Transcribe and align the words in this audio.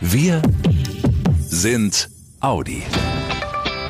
Wir 0.00 0.40
sind 1.40 2.08
Audi. 2.38 2.84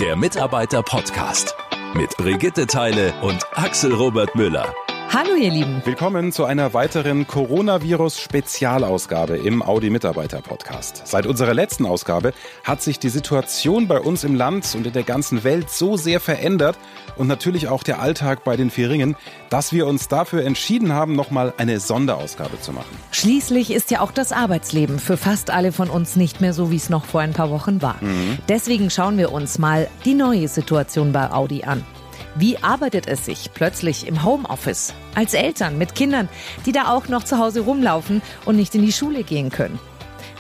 Der 0.01 0.17
Mitarbeiter-Podcast 0.17 1.55
mit 1.95 2.17
Brigitte 2.17 2.67
Teile 2.67 3.13
und 3.21 3.45
Axel 3.55 3.93
Robert 3.93 4.35
Müller. 4.35 4.75
Hallo 5.11 5.37
ihr 5.37 5.51
Lieben. 5.51 5.81
Willkommen 5.87 6.33
zu 6.33 6.45
einer 6.45 6.75
weiteren 6.75 7.27
Coronavirus-Spezialausgabe 7.27 9.39
im 9.39 9.63
Audi 9.63 9.89
Mitarbeiter 9.89 10.43
Podcast. 10.43 11.01
Seit 11.07 11.25
unserer 11.25 11.55
letzten 11.55 11.87
Ausgabe 11.87 12.35
hat 12.63 12.83
sich 12.83 12.99
die 12.99 13.09
Situation 13.09 13.89
bei 13.89 14.01
uns 14.01 14.25
im 14.25 14.35
Land 14.35 14.75
und 14.75 14.87
in 14.87 14.93
der 14.93 15.05
ganzen 15.05 15.45
Welt 15.45 15.71
so 15.71 15.97
sehr 15.97 16.21
verändert 16.21 16.77
und 17.17 17.27
natürlich 17.27 17.69
auch 17.69 17.83
der 17.83 18.01
Alltag 18.01 18.45
bei 18.45 18.59
den 18.59 18.71
Vieringen, 18.71 19.17
dass 19.49 19.73
wir 19.73 19.87
uns 19.87 20.09
dafür 20.09 20.45
entschieden 20.45 20.93
haben, 20.93 21.17
nochmal 21.17 21.55
eine 21.57 21.81
Sonderausgabe 21.81 22.61
zu 22.61 22.75
machen. 22.75 22.95
Schließlich 23.11 23.71
ist 23.71 23.91
ja 23.91 24.03
auch 24.03 24.13
das 24.13 24.33
Arbeitsleben 24.33 24.99
für 24.99 25.17
fast 25.17 25.51
alle 25.51 25.73
von 25.73 25.89
uns 25.89 26.17
nicht 26.17 26.43
mehr 26.43 26.53
so, 26.53 26.71
wie 26.71 26.77
es 26.77 26.91
noch 26.91 27.07
vor 27.07 27.23
ein 27.23 27.33
paar 27.33 27.49
Wochen 27.49 27.81
war. 27.81 27.97
Mhm. 28.03 28.37
Deswegen 28.51 28.91
schauen 28.91 29.17
wir 29.17 29.33
uns 29.33 29.59
mal 29.59 29.89
die 30.05 30.13
neue 30.13 30.49
Situation 30.49 31.13
bei 31.13 31.31
Audi 31.31 31.65
an. 31.65 31.83
Wie 32.39 32.57
arbeitet 32.59 33.09
es 33.09 33.25
sich 33.25 33.51
plötzlich 33.53 34.07
im 34.07 34.23
Homeoffice? 34.23 34.95
Als 35.17 35.35
Eltern 35.35 35.77
mit 35.77 35.97
Kindern, 35.97 36.29
die 36.67 36.73
da 36.73 36.93
auch 36.93 37.09
noch 37.09 37.25
zu 37.25 37.39
Hause 37.39 37.63
rumlaufen 37.63 38.23
und 38.45 38.55
nicht 38.55 38.77
in 38.77 38.83
die 38.83 38.93
Schule 38.93 39.25
gehen 39.25 39.51
können. 39.51 39.81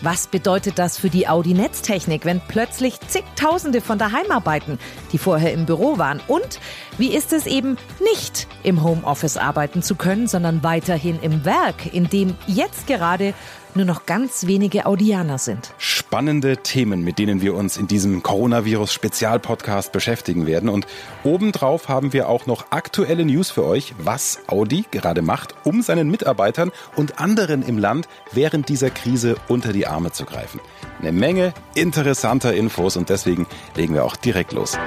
Was 0.00 0.28
bedeutet 0.28 0.78
das 0.78 0.96
für 0.96 1.10
die 1.10 1.26
Audi-Netztechnik, 1.26 2.24
wenn 2.24 2.40
plötzlich 2.46 3.00
zigtausende 3.00 3.80
von 3.80 3.98
daheim 3.98 4.30
arbeiten, 4.30 4.78
die 5.10 5.18
vorher 5.18 5.52
im 5.52 5.66
Büro 5.66 5.98
waren? 5.98 6.20
Und 6.28 6.60
wie 6.98 7.12
ist 7.12 7.32
es 7.32 7.46
eben 7.46 7.76
nicht 8.14 8.46
im 8.62 8.84
Homeoffice 8.84 9.36
arbeiten 9.36 9.82
zu 9.82 9.96
können, 9.96 10.28
sondern 10.28 10.62
weiterhin 10.62 11.18
im 11.20 11.44
Werk, 11.44 11.92
in 11.92 12.08
dem 12.08 12.36
jetzt 12.46 12.86
gerade 12.86 13.34
nur 13.74 13.84
noch 13.84 14.06
ganz 14.06 14.46
wenige 14.46 14.86
Audianer 14.86 15.38
sind. 15.38 15.72
Spannende 15.78 16.58
Themen, 16.58 17.02
mit 17.02 17.18
denen 17.18 17.40
wir 17.42 17.54
uns 17.54 17.76
in 17.76 17.86
diesem 17.86 18.22
Coronavirus-Spezialpodcast 18.22 19.92
beschäftigen 19.92 20.46
werden. 20.46 20.68
Und 20.68 20.86
obendrauf 21.24 21.88
haben 21.88 22.12
wir 22.12 22.28
auch 22.28 22.46
noch 22.46 22.66
aktuelle 22.70 23.24
News 23.24 23.50
für 23.50 23.64
euch, 23.64 23.94
was 23.98 24.40
Audi 24.46 24.84
gerade 24.90 25.22
macht, 25.22 25.54
um 25.64 25.82
seinen 25.82 26.10
Mitarbeitern 26.10 26.72
und 26.96 27.20
anderen 27.20 27.62
im 27.62 27.78
Land 27.78 28.08
während 28.32 28.68
dieser 28.68 28.90
Krise 28.90 29.36
unter 29.48 29.72
die 29.72 29.86
Arme 29.86 30.12
zu 30.12 30.24
greifen. 30.24 30.60
Eine 31.00 31.12
Menge 31.12 31.54
interessanter 31.74 32.54
Infos 32.54 32.96
und 32.96 33.08
deswegen 33.08 33.46
legen 33.76 33.94
wir 33.94 34.04
auch 34.04 34.16
direkt 34.16 34.52
los. 34.52 34.78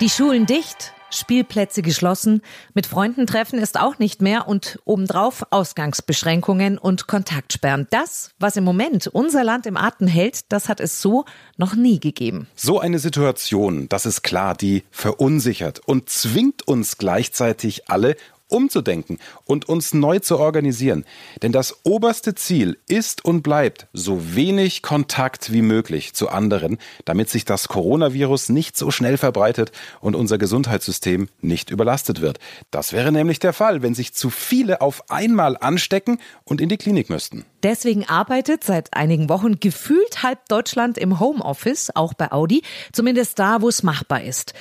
Die 0.00 0.10
Schulen 0.10 0.46
dicht, 0.46 0.94
Spielplätze 1.14 1.82
geschlossen, 1.82 2.42
mit 2.74 2.86
Freunden 2.86 3.26
treffen 3.26 3.58
ist 3.58 3.78
auch 3.78 3.98
nicht 3.98 4.22
mehr 4.22 4.48
und 4.48 4.78
obendrauf 4.84 5.44
Ausgangsbeschränkungen 5.50 6.78
und 6.78 7.06
Kontaktsperren. 7.06 7.86
Das, 7.90 8.30
was 8.38 8.56
im 8.56 8.64
Moment 8.64 9.06
unser 9.06 9.44
Land 9.44 9.66
im 9.66 9.76
Atem 9.76 10.06
hält, 10.06 10.52
das 10.52 10.68
hat 10.68 10.80
es 10.80 11.00
so 11.00 11.24
noch 11.56 11.74
nie 11.74 12.00
gegeben. 12.00 12.48
So 12.54 12.80
eine 12.80 12.98
Situation, 12.98 13.88
das 13.88 14.06
ist 14.06 14.22
klar, 14.22 14.54
die 14.54 14.84
verunsichert 14.90 15.80
und 15.86 16.08
zwingt 16.08 16.66
uns 16.66 16.98
gleichzeitig 16.98 17.88
alle 17.88 18.16
umzudenken 18.52 19.18
und 19.44 19.68
uns 19.68 19.94
neu 19.94 20.18
zu 20.18 20.38
organisieren. 20.38 21.04
Denn 21.42 21.52
das 21.52 21.80
oberste 21.84 22.34
Ziel 22.34 22.78
ist 22.86 23.24
und 23.24 23.42
bleibt 23.42 23.86
so 23.92 24.34
wenig 24.34 24.82
Kontakt 24.82 25.52
wie 25.52 25.62
möglich 25.62 26.14
zu 26.14 26.28
anderen, 26.28 26.78
damit 27.04 27.30
sich 27.30 27.44
das 27.44 27.68
Coronavirus 27.68 28.50
nicht 28.50 28.76
so 28.76 28.90
schnell 28.90 29.16
verbreitet 29.16 29.72
und 30.00 30.14
unser 30.14 30.38
Gesundheitssystem 30.38 31.28
nicht 31.40 31.70
überlastet 31.70 32.20
wird. 32.20 32.38
Das 32.70 32.92
wäre 32.92 33.12
nämlich 33.12 33.38
der 33.38 33.52
Fall, 33.52 33.82
wenn 33.82 33.94
sich 33.94 34.14
zu 34.14 34.30
viele 34.30 34.80
auf 34.80 35.10
einmal 35.10 35.56
anstecken 35.58 36.18
und 36.44 36.60
in 36.60 36.68
die 36.68 36.76
Klinik 36.76 37.10
müssten. 37.10 37.44
Deswegen 37.62 38.04
arbeitet 38.08 38.64
seit 38.64 38.92
einigen 38.92 39.28
Wochen 39.28 39.60
gefühlt 39.60 40.24
halb 40.24 40.48
Deutschland 40.48 40.98
im 40.98 41.20
Homeoffice, 41.20 41.94
auch 41.94 42.12
bei 42.12 42.32
Audi, 42.32 42.62
zumindest 42.92 43.38
da, 43.38 43.62
wo 43.62 43.68
es 43.68 43.84
machbar 43.84 44.22
ist. 44.22 44.52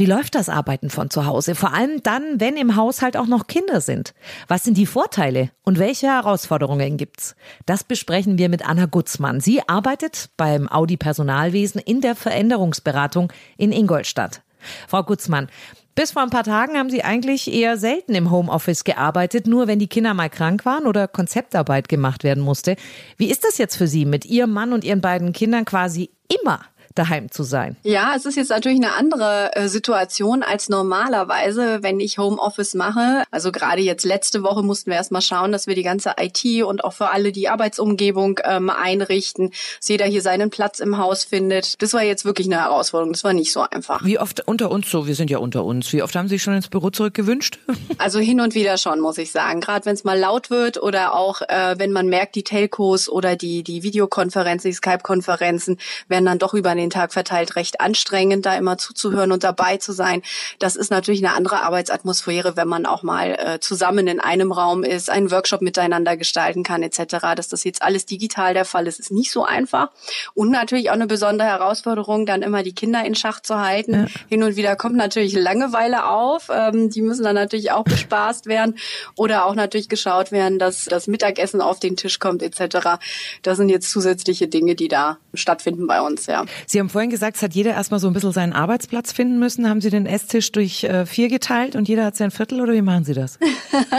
Wie 0.00 0.06
läuft 0.06 0.34
das 0.34 0.48
Arbeiten 0.48 0.88
von 0.88 1.10
zu 1.10 1.26
Hause? 1.26 1.54
Vor 1.54 1.74
allem 1.74 2.02
dann, 2.02 2.40
wenn 2.40 2.56
im 2.56 2.74
Haushalt 2.74 3.18
auch 3.18 3.26
noch 3.26 3.48
Kinder 3.48 3.82
sind. 3.82 4.14
Was 4.48 4.64
sind 4.64 4.78
die 4.78 4.86
Vorteile 4.86 5.50
und 5.62 5.78
welche 5.78 6.06
Herausforderungen 6.06 6.96
gibt's? 6.96 7.36
Das 7.66 7.84
besprechen 7.84 8.38
wir 8.38 8.48
mit 8.48 8.66
Anna 8.66 8.86
Gutzmann. 8.86 9.40
Sie 9.40 9.60
arbeitet 9.68 10.30
beim 10.38 10.68
Audi 10.68 10.96
Personalwesen 10.96 11.82
in 11.82 12.00
der 12.00 12.16
Veränderungsberatung 12.16 13.30
in 13.58 13.72
Ingolstadt. 13.72 14.40
Frau 14.88 15.02
Gutzmann, 15.02 15.48
bis 15.94 16.12
vor 16.12 16.22
ein 16.22 16.30
paar 16.30 16.44
Tagen 16.44 16.78
haben 16.78 16.88
Sie 16.88 17.04
eigentlich 17.04 17.52
eher 17.52 17.76
selten 17.76 18.14
im 18.14 18.30
Homeoffice 18.30 18.84
gearbeitet, 18.84 19.46
nur 19.46 19.66
wenn 19.66 19.78
die 19.78 19.86
Kinder 19.86 20.14
mal 20.14 20.30
krank 20.30 20.64
waren 20.64 20.86
oder 20.86 21.08
Konzeptarbeit 21.08 21.90
gemacht 21.90 22.24
werden 22.24 22.42
musste. 22.42 22.76
Wie 23.18 23.30
ist 23.30 23.44
das 23.44 23.58
jetzt 23.58 23.76
für 23.76 23.86
Sie, 23.86 24.06
mit 24.06 24.24
Ihrem 24.24 24.52
Mann 24.52 24.72
und 24.72 24.82
Ihren 24.82 25.02
beiden 25.02 25.34
Kindern 25.34 25.66
quasi 25.66 26.08
immer 26.42 26.60
daheim 26.94 27.30
zu 27.30 27.42
sein. 27.42 27.76
Ja, 27.82 28.14
es 28.16 28.26
ist 28.26 28.36
jetzt 28.36 28.50
natürlich 28.50 28.78
eine 28.78 28.94
andere 28.94 29.54
äh, 29.54 29.68
Situation 29.68 30.42
als 30.42 30.68
normalerweise, 30.68 31.82
wenn 31.82 32.00
ich 32.00 32.18
Homeoffice 32.18 32.74
mache. 32.74 33.24
Also 33.30 33.52
gerade 33.52 33.80
jetzt 33.80 34.04
letzte 34.04 34.42
Woche 34.42 34.62
mussten 34.62 34.90
wir 34.90 34.96
erstmal 34.96 35.22
schauen, 35.22 35.52
dass 35.52 35.66
wir 35.66 35.74
die 35.74 35.82
ganze 35.82 36.14
IT 36.18 36.64
und 36.64 36.84
auch 36.84 36.92
für 36.92 37.10
alle 37.10 37.32
die 37.32 37.48
Arbeitsumgebung 37.48 38.40
ähm, 38.44 38.70
einrichten, 38.70 39.50
dass 39.78 39.88
jeder 39.88 40.06
hier 40.06 40.22
seinen 40.22 40.50
Platz 40.50 40.80
im 40.80 40.98
Haus 40.98 41.24
findet. 41.24 41.80
Das 41.82 41.92
war 41.92 42.02
jetzt 42.02 42.24
wirklich 42.24 42.48
eine 42.48 42.56
Herausforderung. 42.56 43.12
Das 43.12 43.24
war 43.24 43.32
nicht 43.32 43.52
so 43.52 43.60
einfach. 43.60 44.04
Wie 44.04 44.18
oft 44.18 44.46
unter 44.46 44.70
uns 44.70 44.90
so? 44.90 45.06
Wir 45.06 45.14
sind 45.14 45.30
ja 45.30 45.38
unter 45.38 45.64
uns. 45.64 45.92
Wie 45.92 46.02
oft 46.02 46.14
haben 46.16 46.28
Sie 46.28 46.34
sich 46.36 46.42
schon 46.42 46.54
ins 46.54 46.68
Büro 46.68 46.90
zurückgewünscht? 46.90 47.58
Also 47.98 48.18
hin 48.18 48.40
und 48.40 48.54
wieder 48.54 48.78
schon, 48.78 49.00
muss 49.00 49.18
ich 49.18 49.30
sagen. 49.30 49.60
Gerade 49.60 49.84
wenn 49.84 49.94
es 49.94 50.04
mal 50.04 50.18
laut 50.18 50.48
wird 50.48 50.82
oder 50.82 51.14
auch 51.14 51.42
äh, 51.42 51.74
wenn 51.76 51.92
man 51.92 52.06
merkt, 52.06 52.34
die 52.34 52.44
Telcos 52.44 53.08
oder 53.08 53.36
die 53.36 53.62
die 53.62 53.82
Videokonferenzen, 53.82 54.70
die 54.70 54.74
Skype-Konferenzen 54.74 55.76
werden 56.08 56.24
dann 56.24 56.38
doch 56.38 56.54
über 56.54 56.74
den 56.80 56.90
Tag 56.90 57.12
verteilt 57.12 57.56
recht 57.56 57.80
anstrengend, 57.80 58.46
da 58.46 58.56
immer 58.56 58.78
zuzuhören 58.78 59.32
und 59.32 59.44
dabei 59.44 59.76
zu 59.76 59.92
sein. 59.92 60.22
Das 60.58 60.76
ist 60.76 60.90
natürlich 60.90 61.24
eine 61.24 61.34
andere 61.34 61.62
Arbeitsatmosphäre, 61.62 62.56
wenn 62.56 62.68
man 62.68 62.86
auch 62.86 63.02
mal 63.02 63.36
äh, 63.38 63.60
zusammen 63.60 64.06
in 64.06 64.20
einem 64.20 64.52
Raum 64.52 64.82
ist, 64.82 65.10
einen 65.10 65.30
Workshop 65.30 65.62
miteinander 65.62 66.16
gestalten 66.16 66.62
kann 66.62 66.82
etc. 66.82 67.34
Dass 67.36 67.48
das 67.48 67.64
jetzt 67.64 67.82
alles 67.82 68.06
digital 68.06 68.54
der 68.54 68.64
Fall 68.64 68.86
ist, 68.86 68.98
ist 68.98 69.10
nicht 69.10 69.30
so 69.30 69.44
einfach. 69.44 69.90
Und 70.34 70.50
natürlich 70.50 70.90
auch 70.90 70.94
eine 70.94 71.06
besondere 71.06 71.48
Herausforderung, 71.48 72.26
dann 72.26 72.42
immer 72.42 72.62
die 72.62 72.74
Kinder 72.74 73.04
in 73.04 73.14
Schach 73.14 73.40
zu 73.40 73.60
halten. 73.60 73.92
Ja. 73.92 74.06
Hin 74.28 74.42
und 74.42 74.56
wieder 74.56 74.76
kommt 74.76 74.96
natürlich 74.96 75.34
Langeweile 75.34 76.08
auf. 76.08 76.48
Ähm, 76.52 76.90
die 76.90 77.02
müssen 77.02 77.24
dann 77.24 77.34
natürlich 77.34 77.72
auch 77.72 77.84
bespaßt 77.84 78.46
werden 78.46 78.78
oder 79.16 79.44
auch 79.44 79.54
natürlich 79.54 79.88
geschaut 79.88 80.32
werden, 80.32 80.58
dass 80.58 80.84
das 80.84 81.06
Mittagessen 81.06 81.60
auf 81.60 81.80
den 81.80 81.96
Tisch 81.96 82.18
kommt 82.18 82.42
etc. 82.42 83.00
Das 83.42 83.56
sind 83.56 83.68
jetzt 83.68 83.90
zusätzliche 83.90 84.48
Dinge, 84.48 84.74
die 84.74 84.88
da 84.88 85.18
stattfinden 85.34 85.86
bei 85.86 86.00
uns. 86.00 86.26
Ja. 86.26 86.44
Sie 86.72 86.78
haben 86.78 86.88
vorhin 86.88 87.10
gesagt, 87.10 87.36
es 87.36 87.42
hat 87.42 87.52
jeder 87.52 87.72
erstmal 87.72 87.98
so 87.98 88.06
ein 88.06 88.12
bisschen 88.12 88.30
seinen 88.30 88.52
Arbeitsplatz 88.52 89.10
finden 89.10 89.40
müssen. 89.40 89.68
Haben 89.68 89.80
Sie 89.80 89.90
den 89.90 90.06
Esstisch 90.06 90.52
durch 90.52 90.84
äh, 90.84 91.04
vier 91.04 91.26
geteilt 91.28 91.74
und 91.74 91.88
jeder 91.88 92.04
hat 92.04 92.14
sein 92.14 92.30
Viertel 92.30 92.60
oder 92.60 92.72
wie 92.74 92.80
machen 92.80 93.02
Sie 93.02 93.12
das? 93.12 93.40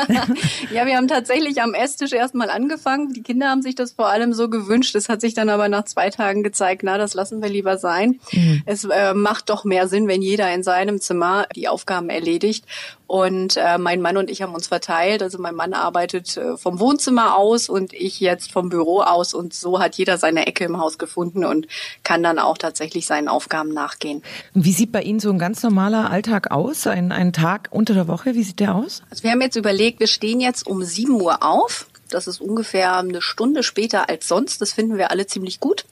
ja, 0.73 0.85
wir 0.85 0.95
haben 0.95 1.09
tatsächlich 1.09 1.61
am 1.61 1.73
Esstisch 1.73 2.13
erstmal 2.13 2.49
angefangen. 2.49 3.11
Die 3.11 3.23
Kinder 3.23 3.49
haben 3.49 3.61
sich 3.61 3.75
das 3.75 3.91
vor 3.91 4.07
allem 4.07 4.31
so 4.31 4.49
gewünscht. 4.49 4.95
Es 4.95 5.09
hat 5.09 5.19
sich 5.19 5.33
dann 5.33 5.49
aber 5.49 5.67
nach 5.67 5.83
zwei 5.83 6.11
Tagen 6.11 6.43
gezeigt, 6.43 6.83
na, 6.85 6.97
das 6.97 7.13
lassen 7.13 7.41
wir 7.41 7.49
lieber 7.49 7.77
sein. 7.77 8.21
Mhm. 8.31 8.63
Es 8.65 8.85
äh, 8.85 9.13
macht 9.13 9.49
doch 9.49 9.65
mehr 9.65 9.89
Sinn, 9.89 10.07
wenn 10.07 10.21
jeder 10.21 10.49
in 10.53 10.63
seinem 10.63 11.01
Zimmer 11.01 11.47
die 11.53 11.67
Aufgaben 11.67 12.09
erledigt. 12.09 12.63
Und 13.11 13.57
äh, 13.57 13.77
mein 13.77 13.99
Mann 13.99 14.15
und 14.15 14.29
ich 14.29 14.41
haben 14.41 14.53
uns 14.53 14.67
verteilt. 14.67 15.21
Also 15.21 15.37
mein 15.37 15.53
Mann 15.53 15.73
arbeitet 15.73 16.37
äh, 16.37 16.55
vom 16.55 16.79
Wohnzimmer 16.79 17.35
aus 17.35 17.67
und 17.67 17.91
ich 17.91 18.21
jetzt 18.21 18.53
vom 18.53 18.69
Büro 18.69 19.01
aus. 19.01 19.33
Und 19.33 19.53
so 19.53 19.81
hat 19.81 19.95
jeder 19.95 20.17
seine 20.17 20.47
Ecke 20.47 20.63
im 20.63 20.77
Haus 20.77 20.97
gefunden 20.97 21.43
und 21.43 21.67
kann 22.03 22.23
dann 22.23 22.39
auch 22.39 22.57
tatsächlich 22.57 23.05
seinen 23.05 23.27
Aufgaben 23.27 23.73
nachgehen. 23.73 24.23
Wie 24.53 24.71
sieht 24.71 24.93
bei 24.93 25.01
Ihnen 25.01 25.19
so 25.19 25.29
ein 25.29 25.39
ganz 25.39 25.61
normaler 25.61 26.09
Alltag 26.09 26.51
aus? 26.51 26.87
Ein, 26.87 27.11
ein 27.11 27.33
Tag 27.33 27.67
unter 27.71 27.93
der 27.93 28.07
Woche, 28.07 28.33
wie 28.33 28.43
sieht 28.43 28.61
der 28.61 28.75
aus? 28.75 29.03
Also 29.09 29.23
wir 29.23 29.31
haben 29.31 29.41
jetzt 29.41 29.57
überlegt, 29.57 29.99
wir 29.99 30.07
stehen 30.07 30.39
jetzt 30.39 30.65
um 30.65 30.81
7 30.81 31.11
Uhr 31.11 31.43
auf. 31.43 31.87
Das 32.13 32.27
ist 32.27 32.41
ungefähr 32.41 32.97
eine 32.97 33.21
Stunde 33.21 33.63
später 33.63 34.09
als 34.09 34.27
sonst. 34.27 34.61
Das 34.61 34.73
finden 34.73 34.97
wir 34.97 35.11
alle 35.11 35.27
ziemlich 35.27 35.59
gut. 35.59 35.85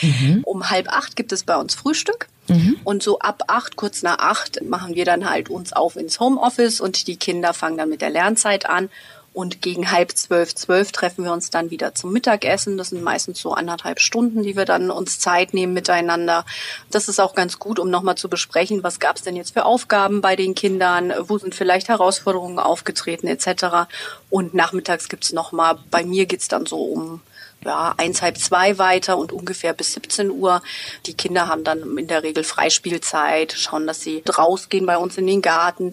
mhm. 0.00 0.42
Um 0.44 0.70
halb 0.70 0.88
acht 0.88 1.16
gibt 1.16 1.32
es 1.32 1.44
bei 1.44 1.56
uns 1.56 1.74
Frühstück. 1.74 2.28
Mhm. 2.48 2.76
Und 2.84 3.02
so 3.02 3.18
ab 3.18 3.44
acht, 3.48 3.76
kurz 3.76 4.02
nach 4.02 4.18
acht, 4.18 4.62
machen 4.62 4.94
wir 4.94 5.04
dann 5.04 5.28
halt 5.28 5.48
uns 5.48 5.72
auf 5.72 5.96
ins 5.96 6.20
Homeoffice 6.20 6.80
und 6.80 7.06
die 7.06 7.16
Kinder 7.16 7.54
fangen 7.54 7.78
dann 7.78 7.88
mit 7.88 8.02
der 8.02 8.10
Lernzeit 8.10 8.66
an. 8.66 8.90
Und 9.34 9.60
gegen 9.60 9.90
halb 9.90 10.12
zwölf, 10.12 10.54
zwölf 10.54 10.92
treffen 10.92 11.24
wir 11.24 11.32
uns 11.32 11.50
dann 11.50 11.70
wieder 11.70 11.94
zum 11.94 12.12
Mittagessen. 12.12 12.78
Das 12.78 12.90
sind 12.90 13.02
meistens 13.02 13.40
so 13.40 13.52
anderthalb 13.52 13.98
Stunden, 13.98 14.44
die 14.44 14.56
wir 14.56 14.64
dann 14.64 14.92
uns 14.92 15.18
Zeit 15.18 15.52
nehmen 15.52 15.74
miteinander. 15.74 16.46
Das 16.92 17.08
ist 17.08 17.18
auch 17.18 17.34
ganz 17.34 17.58
gut, 17.58 17.80
um 17.80 17.90
nochmal 17.90 18.14
zu 18.14 18.28
besprechen, 18.28 18.84
was 18.84 19.00
gab 19.00 19.16
es 19.16 19.22
denn 19.22 19.34
jetzt 19.34 19.52
für 19.52 19.64
Aufgaben 19.64 20.20
bei 20.20 20.36
den 20.36 20.54
Kindern, 20.54 21.12
wo 21.18 21.36
sind 21.36 21.56
vielleicht 21.56 21.88
Herausforderungen 21.88 22.60
aufgetreten 22.60 23.26
etc. 23.26 23.88
Und 24.30 24.54
nachmittags 24.54 25.08
gibt's 25.08 25.32
nochmal, 25.32 25.78
bei 25.90 26.04
mir 26.04 26.26
geht's 26.26 26.46
dann 26.46 26.64
so 26.64 26.84
um 26.84 27.20
ja, 27.64 27.94
eins, 27.96 28.22
halb 28.22 28.38
zwei 28.38 28.78
weiter 28.78 29.16
und 29.18 29.32
ungefähr 29.32 29.72
bis 29.72 29.94
17 29.94 30.30
Uhr. 30.30 30.62
Die 31.06 31.14
Kinder 31.14 31.48
haben 31.48 31.64
dann 31.64 31.96
in 31.96 32.06
der 32.06 32.22
Regel 32.22 32.44
Freispielzeit, 32.44 33.52
schauen, 33.52 33.86
dass 33.86 34.00
sie 34.00 34.22
rausgehen 34.26 34.86
bei 34.86 34.98
uns 34.98 35.16
in 35.18 35.26
den 35.26 35.42
Garten. 35.42 35.92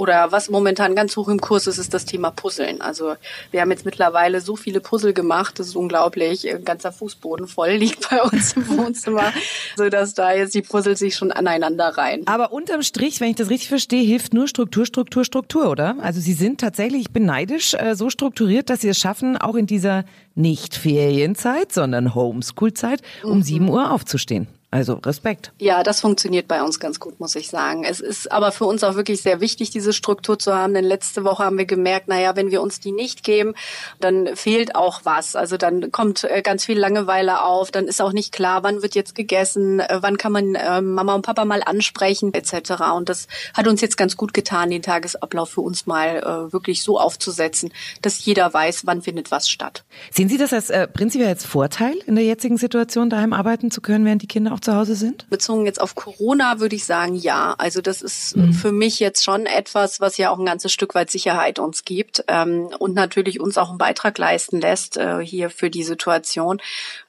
Oder 0.00 0.32
was 0.32 0.48
momentan 0.48 0.94
ganz 0.94 1.14
hoch 1.14 1.28
im 1.28 1.42
Kurs 1.42 1.66
ist, 1.66 1.76
ist 1.76 1.92
das 1.92 2.06
Thema 2.06 2.30
Puzzeln. 2.30 2.80
Also 2.80 3.16
wir 3.50 3.60
haben 3.60 3.70
jetzt 3.70 3.84
mittlerweile 3.84 4.40
so 4.40 4.56
viele 4.56 4.80
Puzzle 4.80 5.12
gemacht, 5.12 5.58
das 5.58 5.66
ist 5.66 5.76
unglaublich. 5.76 6.48
Ein 6.48 6.64
ganzer 6.64 6.90
Fußboden 6.90 7.46
voll 7.46 7.72
liegt 7.72 8.08
bei 8.08 8.22
uns 8.22 8.54
im 8.54 8.66
Wohnzimmer, 8.78 9.30
so 9.76 9.90
dass 9.90 10.14
da 10.14 10.32
jetzt 10.32 10.54
die 10.54 10.62
Puzzle 10.62 10.96
sich 10.96 11.16
schon 11.16 11.32
aneinander 11.32 11.98
rein. 11.98 12.22
Aber 12.24 12.50
unterm 12.50 12.82
Strich, 12.82 13.20
wenn 13.20 13.28
ich 13.28 13.36
das 13.36 13.50
richtig 13.50 13.68
verstehe, 13.68 14.02
hilft 14.02 14.32
nur 14.32 14.48
Struktur, 14.48 14.86
Struktur, 14.86 15.22
Struktur, 15.22 15.68
oder? 15.68 15.96
Also 16.00 16.18
Sie 16.18 16.32
sind 16.32 16.62
tatsächlich, 16.62 17.02
ich 17.02 17.10
bin 17.10 17.26
neidisch, 17.26 17.74
äh, 17.74 17.94
so 17.94 18.08
strukturiert, 18.08 18.70
dass 18.70 18.80
Sie 18.80 18.88
es 18.88 18.98
schaffen, 18.98 19.36
auch 19.36 19.54
in 19.54 19.66
dieser 19.66 20.06
nicht 20.34 20.76
Ferienzeit, 20.76 21.72
sondern 21.72 22.14
Homeschool-Zeit 22.14 23.02
um 23.22 23.36
mhm. 23.36 23.42
7 23.42 23.68
Uhr 23.68 23.90
aufzustehen. 23.92 24.48
Also 24.72 24.94
Respekt. 25.04 25.50
Ja, 25.58 25.82
das 25.82 26.00
funktioniert 26.00 26.46
bei 26.46 26.62
uns 26.62 26.78
ganz 26.78 27.00
gut, 27.00 27.18
muss 27.18 27.34
ich 27.34 27.48
sagen. 27.48 27.82
Es 27.82 27.98
ist 27.98 28.30
aber 28.30 28.52
für 28.52 28.66
uns 28.66 28.84
auch 28.84 28.94
wirklich 28.94 29.20
sehr 29.20 29.40
wichtig, 29.40 29.70
diese 29.70 29.92
Struktur 29.92 30.38
zu 30.38 30.54
haben, 30.54 30.74
denn 30.74 30.84
letzte 30.84 31.24
Woche 31.24 31.44
haben 31.44 31.58
wir 31.58 31.64
gemerkt, 31.64 32.06
naja, 32.06 32.36
wenn 32.36 32.52
wir 32.52 32.62
uns 32.62 32.78
die 32.78 32.92
nicht 32.92 33.24
geben, 33.24 33.54
dann 33.98 34.36
fehlt 34.36 34.76
auch 34.76 35.00
was. 35.02 35.34
Also 35.34 35.56
dann 35.56 35.90
kommt 35.90 36.22
äh, 36.22 36.40
ganz 36.42 36.64
viel 36.64 36.78
Langeweile 36.78 37.42
auf, 37.42 37.72
dann 37.72 37.88
ist 37.88 38.00
auch 38.00 38.12
nicht 38.12 38.30
klar, 38.30 38.62
wann 38.62 38.80
wird 38.80 38.94
jetzt 38.94 39.16
gegessen, 39.16 39.80
äh, 39.80 39.98
wann 40.02 40.16
kann 40.18 40.30
man 40.30 40.54
äh, 40.54 40.80
Mama 40.80 41.16
und 41.16 41.22
Papa 41.22 41.44
mal 41.44 41.62
ansprechen, 41.64 42.32
etc. 42.32 42.92
Und 42.94 43.08
das 43.08 43.26
hat 43.54 43.66
uns 43.66 43.80
jetzt 43.80 43.96
ganz 43.96 44.16
gut 44.16 44.32
getan, 44.32 44.70
den 44.70 44.82
Tagesablauf 44.82 45.50
für 45.50 45.62
uns 45.62 45.86
mal 45.86 46.50
wirklich 46.52 46.82
so 46.82 46.98
aufzusetzen, 46.98 47.72
dass 48.02 48.24
jeder 48.24 48.52
weiß, 48.52 48.86
wann 48.86 49.02
findet 49.02 49.30
was 49.30 49.48
statt. 49.48 49.84
Sehen 50.10 50.28
Sie 50.28 50.38
das 50.38 50.52
als 50.52 50.70
äh, 50.70 50.86
prinzipiell 50.86 51.28
als 51.28 51.44
Vorteil 51.44 51.94
in 52.06 52.14
der 52.14 52.24
jetzigen 52.24 52.56
Situation, 52.56 53.10
daheim 53.10 53.32
arbeiten 53.32 53.70
zu 53.70 53.80
können, 53.80 54.04
während 54.04 54.22
die 54.22 54.28
Kinder 54.28 54.52
auch 54.52 54.59
auch 54.60 54.64
zu 54.64 54.74
Hause 54.74 54.94
sind? 54.94 55.28
Bezogen 55.30 55.66
jetzt 55.66 55.80
auf 55.80 55.94
Corona 55.94 56.60
würde 56.60 56.76
ich 56.76 56.84
sagen, 56.84 57.14
ja. 57.14 57.54
Also 57.58 57.80
das 57.80 58.02
ist 58.02 58.36
mhm. 58.36 58.52
für 58.52 58.72
mich 58.72 59.00
jetzt 59.00 59.24
schon 59.24 59.46
etwas, 59.46 60.00
was 60.00 60.16
ja 60.16 60.30
auch 60.30 60.38
ein 60.38 60.46
ganzes 60.46 60.72
Stück 60.72 60.94
weit 60.94 61.10
Sicherheit 61.10 61.58
uns 61.58 61.84
gibt 61.84 62.24
ähm, 62.28 62.68
und 62.78 62.94
natürlich 62.94 63.40
uns 63.40 63.58
auch 63.58 63.70
einen 63.70 63.78
Beitrag 63.78 64.18
leisten 64.18 64.60
lässt 64.60 64.96
äh, 64.96 65.24
hier 65.24 65.50
für 65.50 65.70
die 65.70 65.82
Situation. 65.82 66.60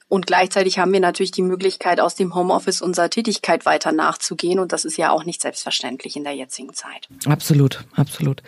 Und 0.08 0.26
gleichzeitig 0.26 0.78
haben 0.78 0.92
wir 0.92 1.00
natürlich 1.00 1.30
die 1.30 1.40
Möglichkeit, 1.40 1.98
aus 1.98 2.14
dem 2.14 2.34
Homeoffice 2.34 2.82
unserer 2.82 3.08
Tätigkeit 3.08 3.64
weiter 3.64 3.92
nachzugehen. 3.92 4.58
Und 4.58 4.72
das 4.72 4.84
ist 4.84 4.98
ja 4.98 5.10
auch 5.10 5.24
nicht 5.24 5.40
selbstverständlich 5.40 6.16
in 6.16 6.24
der 6.24 6.34
jetzigen 6.34 6.74
Zeit. 6.74 7.08
Absolut, 7.24 7.82
absolut. 7.96 8.42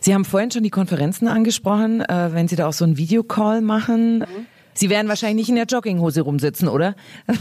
Sie 0.00 0.12
haben 0.12 0.24
vorhin 0.24 0.50
schon 0.50 0.64
die 0.64 0.70
Konferenzen 0.70 1.28
angesprochen. 1.28 2.00
Äh, 2.00 2.30
wenn 2.32 2.48
Sie 2.48 2.56
da 2.56 2.66
auch 2.66 2.72
so 2.72 2.84
einen 2.84 2.96
Videocall 2.96 3.60
machen, 3.60 4.18
mhm. 4.18 4.46
Sie 4.74 4.90
werden 4.90 5.08
wahrscheinlich 5.08 5.36
nicht 5.36 5.48
in 5.48 5.54
der 5.54 5.66
Jogginghose 5.66 6.22
rumsitzen, 6.22 6.68
oder? 6.68 6.96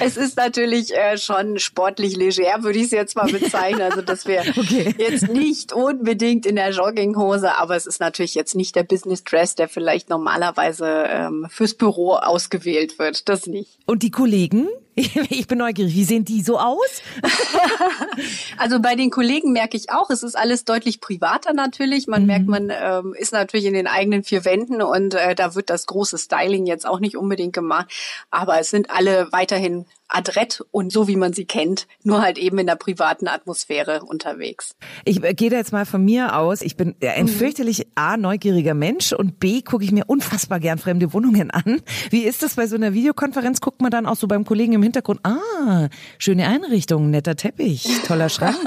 es 0.00 0.16
ist 0.16 0.36
natürlich 0.36 0.94
äh, 0.94 1.18
schon 1.18 1.58
sportlich 1.58 2.16
leger, 2.16 2.62
würde 2.62 2.78
ich 2.78 2.86
es 2.86 2.90
jetzt 2.90 3.16
mal 3.16 3.30
bezeichnen. 3.30 3.82
Also 3.82 4.02
dass 4.02 4.26
wir 4.26 4.40
okay. 4.56 4.94
jetzt 4.98 5.28
nicht 5.28 5.72
unbedingt 5.72 6.46
in 6.46 6.56
der 6.56 6.70
Jogginghose, 6.70 7.56
aber 7.56 7.76
es 7.76 7.86
ist 7.86 8.00
natürlich 8.00 8.34
jetzt 8.34 8.54
nicht 8.54 8.76
der 8.76 8.84
Business 8.84 9.24
Dress, 9.24 9.54
der 9.54 9.68
vielleicht 9.68 10.08
normalerweise 10.08 11.06
ähm, 11.08 11.46
fürs 11.50 11.74
Büro 11.74 12.14
ausgewählt 12.14 12.98
wird. 12.98 13.28
Das 13.28 13.46
nicht. 13.46 13.78
Und 13.86 14.02
die 14.02 14.10
Kollegen? 14.10 14.68
Ich 15.30 15.46
bin 15.46 15.58
neugierig. 15.58 15.94
Wie 15.94 16.04
sehen 16.04 16.24
die 16.24 16.42
so 16.42 16.58
aus? 16.58 17.02
also 18.58 18.80
bei 18.80 18.94
den 18.94 19.10
Kollegen 19.10 19.52
merke 19.52 19.76
ich 19.76 19.90
auch, 19.90 20.10
es 20.10 20.22
ist 20.22 20.36
alles 20.36 20.64
deutlich 20.64 21.00
privater 21.00 21.52
natürlich. 21.52 22.06
Man 22.06 22.22
mhm. 22.22 22.26
merkt, 22.26 22.46
man 22.46 22.70
ähm, 22.70 23.14
ist 23.14 23.32
natürlich 23.32 23.66
in 23.66 23.74
den 23.74 23.86
eigenen 23.86 24.24
vier 24.24 24.44
Wänden 24.44 24.80
und 24.82 25.14
äh, 25.14 25.34
da 25.34 25.54
wird 25.54 25.70
das 25.70 25.86
große 25.86 26.18
Styling 26.18 26.66
jetzt 26.66 26.86
auch 26.86 27.00
nicht 27.00 27.16
unbedingt 27.16 27.52
gemacht. 27.52 27.92
Aber 28.30 28.58
es 28.58 28.70
sind 28.70 28.90
alle 28.90 29.28
weiterhin 29.32 29.84
adrett 30.08 30.62
und 30.70 30.92
so 30.92 31.08
wie 31.08 31.16
man 31.16 31.32
sie 31.32 31.44
kennt, 31.44 31.86
nur 32.02 32.22
halt 32.22 32.38
eben 32.38 32.58
in 32.58 32.66
der 32.66 32.76
privaten 32.76 33.28
Atmosphäre 33.28 34.02
unterwegs. 34.02 34.76
Ich 35.04 35.22
äh, 35.22 35.34
gehe 35.34 35.50
da 35.50 35.56
jetzt 35.56 35.72
mal 35.72 35.86
von 35.86 36.04
mir 36.04 36.36
aus. 36.36 36.62
Ich 36.62 36.76
bin 36.76 36.94
ein 37.02 37.24
mhm. 37.24 37.28
fürchterlich 37.28 37.88
A, 37.94 38.16
neugieriger 38.16 38.74
Mensch 38.74 39.12
und 39.12 39.40
B, 39.40 39.62
gucke 39.62 39.84
ich 39.84 39.92
mir 39.92 40.04
unfassbar 40.06 40.60
gern 40.60 40.78
fremde 40.78 41.12
Wohnungen 41.12 41.50
an. 41.50 41.82
Wie 42.10 42.22
ist 42.22 42.42
das 42.42 42.54
bei 42.54 42.66
so 42.66 42.76
einer 42.76 42.94
Videokonferenz? 42.94 43.60
Guckt 43.60 43.80
man 43.80 43.90
dann 43.90 44.06
auch 44.06 44.16
so 44.16 44.26
beim 44.26 44.44
Kollegen 44.44 44.74
im 44.74 44.82
Hintergrund, 44.82 45.20
ah, 45.24 45.88
schöne 46.18 46.46
Einrichtung, 46.46 47.10
netter 47.10 47.36
Teppich, 47.36 47.88
toller 48.06 48.28
Schrank. 48.28 48.56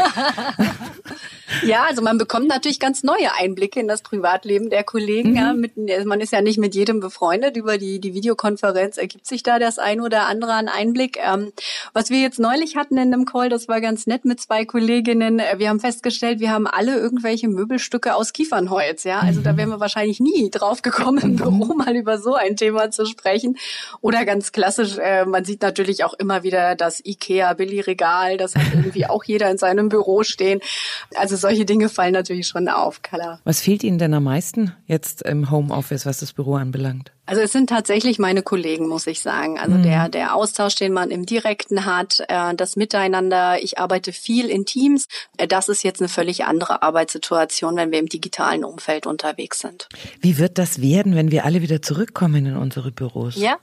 Ja, 1.64 1.86
also 1.88 2.02
man 2.02 2.18
bekommt 2.18 2.48
natürlich 2.48 2.80
ganz 2.80 3.04
neue 3.04 3.34
Einblicke 3.38 3.80
in 3.80 3.88
das 3.88 4.02
Privatleben 4.02 4.70
der 4.70 4.84
Kollegen. 4.84 5.32
Mhm. 5.32 5.36
Ja, 5.36 5.54
mit, 5.54 6.06
man 6.06 6.22
ist 6.22 6.32
ja 6.32 6.42
nicht 6.42 6.58
mit 6.58 6.76
jedem 6.76 7.00
befreundet. 7.00 7.58
Über 7.58 7.78
die, 7.78 8.00
die 8.00 8.14
Videokonferenz 8.14 8.98
ergibt 8.98 9.26
sich 9.26 9.44
da 9.44 9.60
das 9.60 9.80
ein 9.80 10.02
oder 10.02 10.28
andere 10.28 10.54
an 10.54 10.68
Einblick. 10.68 11.20
Ähm, 11.34 11.52
was 11.94 12.10
wir 12.10 12.20
jetzt 12.20 12.40
neulich 12.40 12.76
hatten 12.76 12.98
in 12.98 13.14
einem 13.14 13.26
Call, 13.26 13.50
das 13.50 13.68
war 13.68 13.82
ganz 13.82 14.08
nett 14.08 14.26
mit 14.26 14.40
zwei 14.40 14.66
Kolleginnen. 14.66 15.40
Äh, 15.40 15.60
wir 15.60 15.70
haben 15.70 15.80
festgestellt, 15.80 16.40
wir 16.40 16.52
haben 16.52 16.68
alle 16.68 16.98
irgendwelche 16.98 17.48
Möbelstücke 17.48 18.16
aus 18.16 18.34
Kiefernholz. 18.34 19.04
Ja, 19.04 19.20
also 19.20 19.42
da 19.42 19.58
wären 19.58 19.70
wir 19.70 19.80
wahrscheinlich 19.80 20.20
nie 20.20 20.50
drauf 20.50 20.82
gekommen, 20.82 21.20
im 21.20 21.36
Büro 21.36 21.74
mal 21.74 21.96
über 21.96 22.18
so 22.18 22.36
ein 22.36 22.56
Thema 22.56 22.92
zu 22.92 23.06
sprechen. 23.06 23.58
Oder 24.02 24.26
ganz 24.26 24.52
klassisch, 24.52 24.98
äh, 24.98 25.26
man 25.26 25.46
sieht 25.46 25.62
natürlich 25.62 26.04
auch 26.04 26.14
immer 26.14 26.44
wieder 26.44 26.76
das 26.76 27.04
Ikea 27.04 27.54
Billy-Regal. 27.54 28.38
Das 28.38 28.56
hat 28.56 28.64
irgendwie 28.74 29.06
auch 29.06 29.24
jeder 29.24 29.50
in 29.50 29.58
seinem 29.58 29.90
Büro 29.90 30.24
stehen. 30.24 30.60
Also 31.16 31.36
solche 31.36 31.66
Dinge 31.66 31.90
fallen 31.90 32.14
natürlich 32.14 32.48
schon 32.48 32.68
auf, 32.68 33.02
Kala. 33.02 33.40
Was 33.44 33.62
fehlt 33.62 33.84
Ihnen 33.84 33.98
denn 33.98 34.14
am 34.14 34.24
meisten 34.24 34.76
jetzt 34.86 35.22
im 35.22 35.52
Homeoffice, 35.52 36.06
was 36.06 36.20
das 36.20 36.34
Büro 36.34 36.56
anbelangt? 36.56 37.12
Also 37.30 37.44
es 37.44 37.52
sind 37.52 37.70
tatsächlich 37.70 38.18
meine 38.18 38.42
Kollegen, 38.42 38.88
muss 38.88 39.06
ich 39.06 39.22
sagen. 39.22 39.60
Also 39.60 39.78
mhm. 39.78 39.84
der, 39.84 40.10
der 40.10 40.36
Austausch, 40.36 40.74
den 40.74 40.94
man 40.94 41.12
im 41.12 41.19
Direkten 41.26 41.86
hat, 41.86 42.24
äh, 42.28 42.56
das 42.56 42.76
Miteinander. 42.76 43.62
Ich 43.62 43.78
arbeite 43.78 44.14
viel 44.14 44.50
in 44.50 44.66
Teams. 44.66 45.08
Äh, 45.38 45.48
das 45.48 45.70
ist 45.70 45.84
jetzt 45.84 46.02
eine 46.02 46.10
völlig 46.10 46.46
andere 46.46 46.82
Arbeitssituation, 46.82 47.76
wenn 47.76 47.92
wir 47.92 48.00
im 48.00 48.08
digitalen 48.10 48.64
Umfeld 48.64 49.06
unterwegs 49.06 49.60
sind. 49.60 49.88
Wie 50.22 50.38
wird 50.38 50.58
das 50.58 50.82
werden, 50.82 51.16
wenn 51.16 51.32
wir 51.32 51.46
alle 51.46 51.62
wieder 51.62 51.82
zurückkommen 51.82 52.46
in 52.46 52.58
unsere 52.58 52.92
Büros? 52.92 53.36
Ja, 53.36 53.58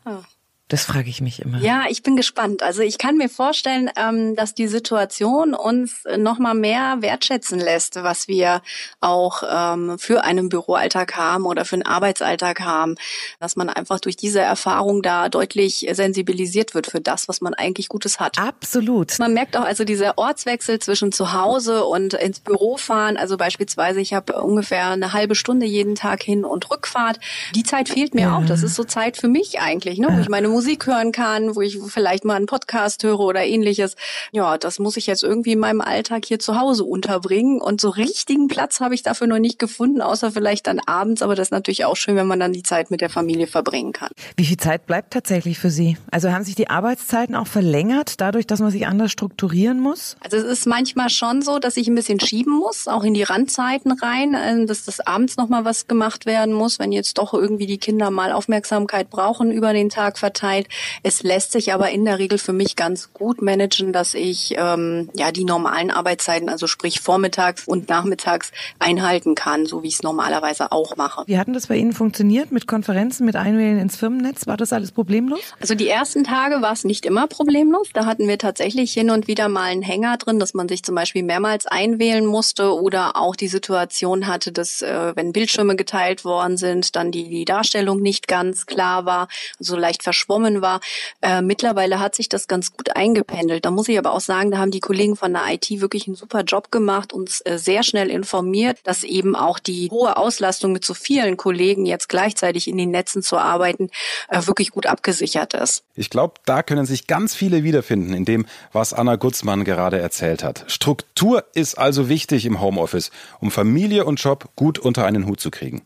das 0.69 0.85
frage 0.85 1.09
ich 1.09 1.21
mich 1.21 1.41
immer. 1.41 1.59
Ja, 1.59 1.85
ich 1.89 2.03
bin 2.03 2.17
gespannt. 2.17 2.65
Also 2.65 2.83
ich 2.83 2.99
kann 2.99 3.17
mir 3.17 3.29
vorstellen, 3.29 3.89
ähm, 3.97 4.35
dass 4.35 4.53
die 4.53 4.67
Situation 4.67 5.55
uns 5.55 6.03
noch 6.19 6.41
mal 6.41 6.55
mehr 6.55 7.03
wertschätzen 7.03 7.61
lässt, 7.61 8.03
was 8.03 8.27
wir 8.27 8.63
auch 9.01 9.45
ähm, 9.49 9.97
für 9.97 10.25
einen 10.25 10.49
Büroalltag 10.49 11.17
haben 11.17 11.45
oder 11.45 11.65
für 11.65 11.77
einen 11.77 11.87
Arbeitsalltag 11.87 12.63
haben. 12.63 12.97
Dass 13.39 13.55
man 13.55 13.69
einfach 13.69 14.01
durch 14.01 14.17
diese 14.17 14.41
Erfahrung 14.41 15.03
da 15.03 15.29
deutlich 15.29 15.87
sensibilisiert 15.93 16.75
wird 16.75 16.89
für 16.89 17.01
das, 17.01 17.29
was 17.29 17.41
man 17.41 17.55
eigentlich 17.55 17.89
Gutes 17.89 18.19
hat. 18.19 18.41
Absolut. 18.41 19.21
Man 19.21 19.35
merkt 19.35 19.57
auch 19.57 19.65
also 19.65 19.85
dieser 19.85 20.19
Ortswechsel 20.19 20.81
zwischen 20.81 21.13
zu 21.13 21.33
Hause 21.33 21.85
und 21.85 22.15
ins 22.15 22.41
Büro 22.41 22.77
fahren. 22.77 23.17
Also 23.17 23.37
beispielsweise, 23.37 24.01
ich 24.01 24.15
habe 24.15 24.43
ungefähr 24.43 24.89
eine 24.89 25.13
halbe 25.13 25.37
Stunde 25.37 25.65
jeden 25.65 25.95
Tag 25.95 26.25
hin 26.25 26.45
und 26.45 26.69
Rückfahrt. 26.73 27.21
Die 27.55 27.63
Zeit 27.63 27.89
fehlt 27.89 28.15
mir 28.17 28.23
ja. 28.23 28.37
auch. 28.37 28.45
Das 28.47 28.65
ist 28.65 28.75
so 28.75 28.83
Zeit 28.83 29.17
für 29.17 29.29
mich 29.29 29.61
eigentlich, 29.61 29.99
ne? 29.99 30.09
wo 30.11 30.21
ich 30.21 30.29
meine 30.29 30.56
Musik 30.57 30.87
hören 30.87 31.13
kann, 31.13 31.55
wo 31.55 31.61
ich 31.61 31.79
vielleicht 31.87 32.25
mal 32.25 32.37
einen 32.37 32.47
Podcast 32.47 33.03
höre 33.03 33.21
oder 33.21 33.45
ähnliches. 33.45 33.95
Ja, 34.33 34.57
das 34.57 34.79
muss 34.79 34.97
ich 34.97 35.07
jetzt 35.07 35.23
irgendwie 35.23 35.53
in 35.53 35.59
meinem 35.59 35.83
Alltag 35.83 36.25
hier 36.25 36.39
zu 36.39 36.59
Hause 36.59 36.83
unterbringen. 36.83 37.61
Und 37.61 37.79
so 37.79 37.91
richtigen 37.91 38.49
Platz 38.49 38.81
habe 38.81 38.95
ich 38.95 39.03
dafür 39.03 39.27
noch 39.27 39.39
nicht 39.39 39.59
gefunden, 39.59 40.01
außer 40.01 40.31
vielleicht 40.33 40.67
dann 40.67 40.81
abends. 40.81 41.21
Aber 41.21 41.35
das 41.35 41.49
ist 41.49 41.51
natürlich 41.51 41.85
auch 41.85 41.97
schön, 41.97 42.17
wenn 42.17 42.27
man 42.27 42.41
dann 42.41 42.55
die 42.55 42.63
Zeit 42.63 42.91
mit 42.91 43.03
der 43.03 43.11
Familie 43.11 43.47
verbringen 43.47 43.93
kann. 43.93 44.09
Wie 44.39 44.47
viel 44.47 44.57
Zeit 44.57 44.87
bleibt 44.87 45.13
tatsächlich 45.13 45.59
für 45.59 45.69
Sie? 45.69 45.99
Also 46.11 46.33
haben 46.33 46.43
sich 46.43 46.55
die 46.55 46.71
Arbeitszeiten 46.71 47.35
auch 47.35 47.49
verlängert, 47.49 48.19
dadurch, 48.23 48.47
dass 48.47 48.61
man 48.61 48.71
sich 48.71 48.87
anders 48.87 49.13
strukturieren 49.13 49.79
muss? 49.79 50.17
Also 50.21 50.39
es 50.39 50.45
ist 50.45 50.67
manchmal 50.67 51.11
schon 51.11 51.43
so, 51.43 51.59
dass 51.59 51.77
ich 51.77 51.87
ein 51.87 51.95
bisschen 51.95 52.19
schieben 52.19 52.55
muss, 52.55 52.89
auch 52.89 53.05
in 53.05 53.13
die 53.13 53.25
Randzeiten 53.25 53.93
rein, 53.93 54.33
äh, 54.33 54.65
dass 54.65 54.87
das 54.87 55.01
abends 55.01 55.37
nochmal 55.37 55.67
was 55.67 55.87
gemacht 55.87 56.25
werden 56.25 56.55
muss, 56.55 56.79
wenn 56.79 56.93
jetzt 56.93 57.19
doch 57.19 57.35
irgendwie 57.35 57.67
die 57.67 57.77
Kinder 57.77 58.11
mal 58.11 58.33
Aufmerksamkeit 58.33 59.11
brauchen 59.11 59.53
über 59.53 59.75
den 59.75 59.91
Tag 59.91 60.19
verteilt 60.19 60.46
Zeit. 60.47 60.69
Es 61.03 61.23
lässt 61.23 61.53
sich 61.53 61.73
aber 61.73 61.91
in 61.91 62.05
der 62.05 62.19
Regel 62.19 62.39
für 62.39 62.53
mich 62.53 62.77
ganz 62.77 63.13
gut 63.13 63.43
managen, 63.43 63.93
dass 63.93 64.15
ich 64.15 64.55
ähm, 64.57 65.11
ja 65.15 65.33
die 65.33 65.45
normalen 65.45 65.91
Arbeitszeiten, 65.91 66.49
also 66.49 66.67
sprich 66.67 67.01
vormittags 67.01 67.67
und 67.67 67.89
nachmittags 67.89 68.53
einhalten 68.79 69.35
kann, 69.35 69.67
so 69.67 69.83
wie 69.83 69.89
ich 69.89 69.95
es 69.95 70.03
normalerweise 70.03 70.73
auch 70.73 70.97
mache. 70.97 71.25
Wie 71.27 71.39
hatten 71.39 71.53
das 71.53 71.67
bei 71.67 71.77
Ihnen 71.77 71.93
funktioniert 71.93 72.53
mit 72.53 72.67
Konferenzen, 72.67 73.27
mit 73.27 73.37
Einwählen 73.37 73.79
ins 73.79 73.97
Firmennetz? 73.97 74.47
War 74.47 74.57
das 74.57 74.73
alles 74.73 74.93
problemlos? 74.93 75.41
Also 75.61 75.75
die 75.75 75.89
ersten 75.89 76.25
Tage 76.25 76.63
war 76.63 76.73
es 76.73 76.85
nicht 76.85 77.07
immer 77.07 77.27
problemlos. 77.27 77.89
Da 77.93 78.07
hatten 78.07 78.29
wir 78.29 78.39
tatsächlich 78.39 78.93
hin 78.93 79.11
und 79.11 79.27
wieder 79.27 79.49
mal 79.49 79.65
einen 79.65 79.83
Hänger 79.83 80.17
drin, 80.17 80.39
dass 80.39 80.55
man 80.55 80.69
sich 80.69 80.83
zum 80.83 80.95
Beispiel 80.95 81.23
mehrmals 81.23 81.67
einwählen 81.67 82.25
musste 82.25 82.73
oder 82.73 83.17
auch 83.17 83.37
die 83.37 83.49
Situation 83.49 84.27
hatte, 84.27 84.53
dass 84.53 84.83
äh, 84.83 85.13
wenn 85.17 85.33
Bildschirme 85.33 85.77
geteilt 85.77 86.25
worden 86.25 86.57
sind, 86.57 86.95
dann 86.97 87.11
die, 87.11 87.29
die 87.29 87.45
Darstellung 87.45 88.01
nicht 88.01 88.29
ganz 88.29 88.67
klar 88.67 89.05
war, 89.07 89.29
so 89.59 89.77
leicht 89.77 90.03
verschwommen 90.03 90.36
verschwommen 90.37 90.63
war. 90.63 90.81
Äh, 91.23 91.43
mittlerweile 91.43 92.01
hat 92.01 92.15
sich 92.15 92.29
das 92.29 92.49
ganz 92.49 92.73
gut 92.73 92.95
eingependelt. 92.97 93.65
Da 93.65 93.71
muss 93.71 93.89
ich 93.89 93.99
aber 93.99 94.13
auch 94.13 94.21
sagen, 94.21 94.51
da 94.51 94.59
haben 94.59 94.71
die 94.71 94.81
Kollegen 94.81 95.17
von 95.17 95.33
der 95.33 95.43
IT 95.49 95.69
wirklich 95.81 96.07
einen 96.07 96.17
super 96.17 96.43
Job 96.43 96.71
gemacht, 96.71 97.13
uns 97.13 97.41
äh, 97.41 97.59
sehr 97.59 97.83
schnell 97.83 98.11
informiert, 98.11 98.79
dass 98.85 99.05
eben 99.05 99.35
auch 99.35 99.59
die 99.59 99.91
hohe 99.91 100.17
Auslastung 100.17 100.73
mit 100.73 100.85
so 100.85 100.95
vielen 100.95 101.37
Kollegen 101.37 101.87
jetzt 101.87 102.09
gleichzeitig 102.09 102.69
in 102.69 102.77
den 102.77 102.91
Netzen 102.91 103.23
zu 103.23 103.39
arbeiten, 103.39 103.91
äh, 104.29 104.47
wirklich 104.47 104.71
gut 104.71 104.87
abgesichert 104.87 105.55
ist. 105.55 105.85
Ich 105.95 106.11
glaube, 106.11 106.35
da 106.45 106.63
können 106.63 106.87
sich 106.87 107.07
ganz 107.07 107.35
viele 107.35 107.63
wiederfinden 107.63 108.13
in 108.13 108.25
dem, 108.25 108.47
was 108.73 108.93
Anna 108.93 109.17
Gutzmann 109.17 109.65
gerade 109.65 109.99
erzählt 109.99 110.45
hat. 110.45 110.65
Struktur 110.67 111.45
ist 111.55 111.79
also 111.79 112.09
wichtig 112.09 112.45
im 112.45 112.61
Homeoffice, 112.61 113.11
um 113.41 113.51
Familie 113.51 114.05
und 114.05 114.21
Job 114.23 114.49
gut 114.57 114.79
unter 114.79 115.07
einen 115.07 115.27
Hut 115.27 115.41
zu 115.41 115.51
kriegen. 115.51 115.83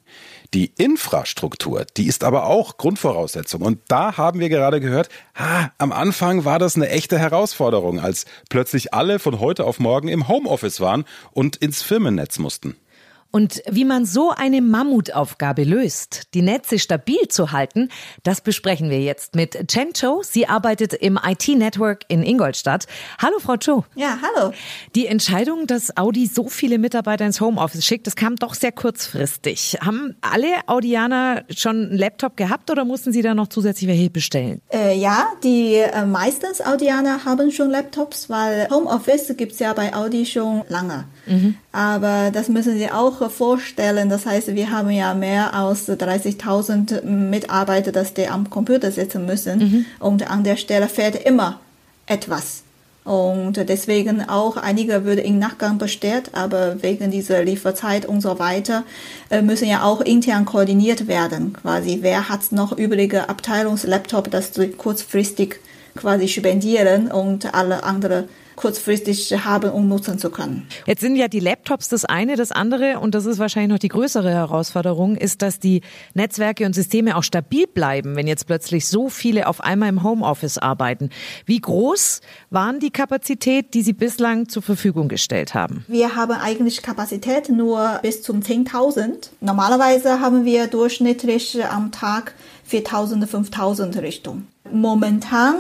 Die 0.53 0.73
Infrastruktur, 0.77 1.87
die 1.97 2.07
ist 2.07 2.25
aber 2.25 2.47
auch 2.47 2.77
Grundvoraussetzung. 2.77 3.63
Und 3.63 3.79
da 3.87 4.17
haben 4.17 4.41
wir 4.41 4.49
gerade 4.49 4.81
gehört, 4.81 5.09
ah, 5.35 5.69
am 5.79 5.93
Anfang 5.93 6.45
war 6.45 6.59
das 6.59 6.75
eine 6.75 6.89
echte 6.89 7.19
Herausforderung, 7.19 8.01
als 8.01 8.27
plötzlich 8.49 8.93
alle 8.93 9.21
von 9.21 9.39
heute 9.39 9.65
auf 9.65 9.79
morgen 9.79 10.09
im 10.09 10.27
Homeoffice 10.27 10.81
waren 10.81 11.05
und 11.31 11.57
ins 11.57 11.83
Firmennetz 11.83 12.41
mussten. 12.41 12.77
Und 13.33 13.63
wie 13.71 13.85
man 13.85 14.07
so 14.07 14.31
eine 14.31 14.61
Mammutaufgabe 14.61 15.63
löst, 15.63 16.35
die 16.35 16.43
Netze 16.43 16.79
stabil 16.79 17.29
zu 17.29 17.53
halten, 17.53 17.89
das 18.25 18.41
besprechen 18.41 18.91
wir 18.91 19.01
jetzt 19.01 19.37
mit 19.37 19.69
Chen 19.69 19.93
Cho. 19.93 20.23
Sie 20.25 20.49
arbeitet 20.49 20.95
im 20.95 21.19
IT-Network 21.23 22.03
in 22.09 22.23
Ingolstadt. 22.23 22.87
Hallo, 23.19 23.39
Frau 23.39 23.57
Cho. 23.57 23.85
Ja, 23.95 24.19
hallo. 24.21 24.53
Die 24.97 25.07
Entscheidung, 25.07 25.69
dass 25.69 25.97
Audi 25.97 26.27
so 26.27 26.49
viele 26.49 26.79
Mitarbeiter 26.79 27.25
ins 27.25 27.41
Homeoffice 27.41 27.85
schickt, 27.85 28.07
das 28.09 28.17
kam 28.17 28.35
doch 28.37 28.55
sehr 28.55 28.73
kurzfristig. 28.73 29.79
Haben 29.81 30.17
alle 30.23 30.49
Audianer 30.67 31.45
schon 31.55 31.91
einen 31.91 31.99
Laptop 31.99 32.37
gehabt 32.37 32.71
oder 32.71 32.85
mussten 32.85 33.13
Sie 33.13 33.23
da 33.23 33.35
noch 33.35 33.49
zusätzlich 33.49 33.89
welche 33.89 34.11
bestellen? 34.11 34.61
Äh, 34.73 34.99
ja, 34.99 35.29
die 35.45 35.77
äh, 35.77 36.05
meistens 36.05 36.61
Audianer 36.61 37.25
haben 37.25 37.53
schon 37.53 37.71
Laptops, 37.71 38.29
weil 38.29 38.69
Homeoffice 38.71 39.37
gibt's 39.37 39.61
ja 39.61 39.73
bei 39.73 39.95
Audi 39.95 40.27
schon 40.27 40.63
lange. 40.69 41.05
Mhm. 41.31 41.55
Aber 41.73 42.31
das 42.33 42.49
müssen 42.49 42.77
Sie 42.77 42.91
auch 42.91 43.31
vorstellen. 43.31 44.11
Das 44.11 44.27
heißt, 44.27 44.55
wir 44.55 44.71
haben 44.71 44.91
ja 44.91 45.15
mehr 45.15 45.55
als 45.55 45.89
30.000 45.89 47.05
Mitarbeiter, 47.05 47.93
dass 47.93 48.13
die 48.15 48.29
am 48.29 48.51
Computer 48.51 48.91
sitzen 48.91 49.25
müssen. 49.25 49.59
Mhm. 49.59 49.87
Und 50.01 50.31
an 50.31 50.45
der 50.45 50.57
Stelle 50.57 50.89
fehlt 50.89 51.15
immer 51.25 51.61
etwas. 52.07 52.65
Und 53.05 53.55
deswegen 53.57 54.29
auch 54.29 54.57
einige 54.57 55.05
würde 55.05 55.23
im 55.23 55.39
Nachgang 55.39 55.79
bestellt, 55.79 56.31
aber 56.35 56.83
wegen 56.83 57.11
dieser 57.11 57.43
Lieferzeit 57.43 58.05
und 58.05 58.21
so 58.21 58.39
weiter 58.39 58.85
äh, 59.31 59.41
müssen 59.41 59.69
ja 59.69 59.85
auch 59.85 60.03
intern 60.03 60.45
koordiniert 60.45 61.09
werden. 61.09 61.55
Quasi, 61.55 62.01
wer 62.03 62.29
hat 62.29 62.53
noch 62.53 62.77
übrige 62.77 63.29
Abteilungslaptop, 63.29 64.31
das 64.31 64.53
kurzfristig 64.77 65.61
quasi 65.97 66.29
spendieren 66.29 67.11
und 67.11 67.55
alle 67.55 67.85
andere 67.85 68.29
kurzfristig 68.61 69.33
haben 69.43 69.71
und 69.71 69.89
nutzen 69.89 70.19
zu 70.19 70.29
können. 70.29 70.67
Jetzt 70.87 71.01
sind 71.01 71.17
ja 71.17 71.29
die 71.29 71.41
Laptops 71.41 71.89
das 71.89 72.05
eine, 72.05 72.37
das 72.37 72.53
andere 72.53 73.01
und 73.01 73.15
das 73.15 73.25
ist 73.25 73.39
wahrscheinlich 73.39 73.71
noch 73.71 73.79
die 73.79 73.89
größere 73.89 74.31
Herausforderung, 74.31 75.17
ist, 75.17 75.41
dass 75.41 75.59
die 75.59 75.81
Netzwerke 76.13 76.67
und 76.67 76.75
Systeme 76.75 77.17
auch 77.17 77.23
stabil 77.23 77.67
bleiben, 77.67 78.17
wenn 78.17 78.27
jetzt 78.27 78.47
plötzlich 78.47 78.87
so 78.87 79.09
viele 79.09 79.47
auf 79.47 79.63
einmal 79.63 79.89
im 79.89 80.03
Homeoffice 80.03 80.59
arbeiten. 80.59 81.09
Wie 81.47 81.59
groß 81.59 82.21
waren 82.51 82.81
die 82.81 82.91
Kapazität, 82.91 83.73
die 83.73 83.81
Sie 83.81 83.95
bislang 83.95 84.51
zur 84.51 84.63
Verfügung 84.63 85.09
gestellt 85.09 85.55
haben? 85.55 85.87
Wir 85.89 86.15
haben 86.15 86.33
eigentlich 86.33 86.83
Kapazität 86.83 87.49
nur 87.49 87.99
bis 88.03 88.21
zum 88.21 88.41
10.000. 88.41 89.31
Normalerweise 89.41 90.21
haben 90.21 90.45
wir 90.45 90.67
durchschnittlich 90.67 91.65
am 91.65 91.93
Tag 91.93 92.35
4.000, 92.71 93.27
5.000 93.27 94.03
Richtung. 94.03 94.47
Momentan 94.71 95.55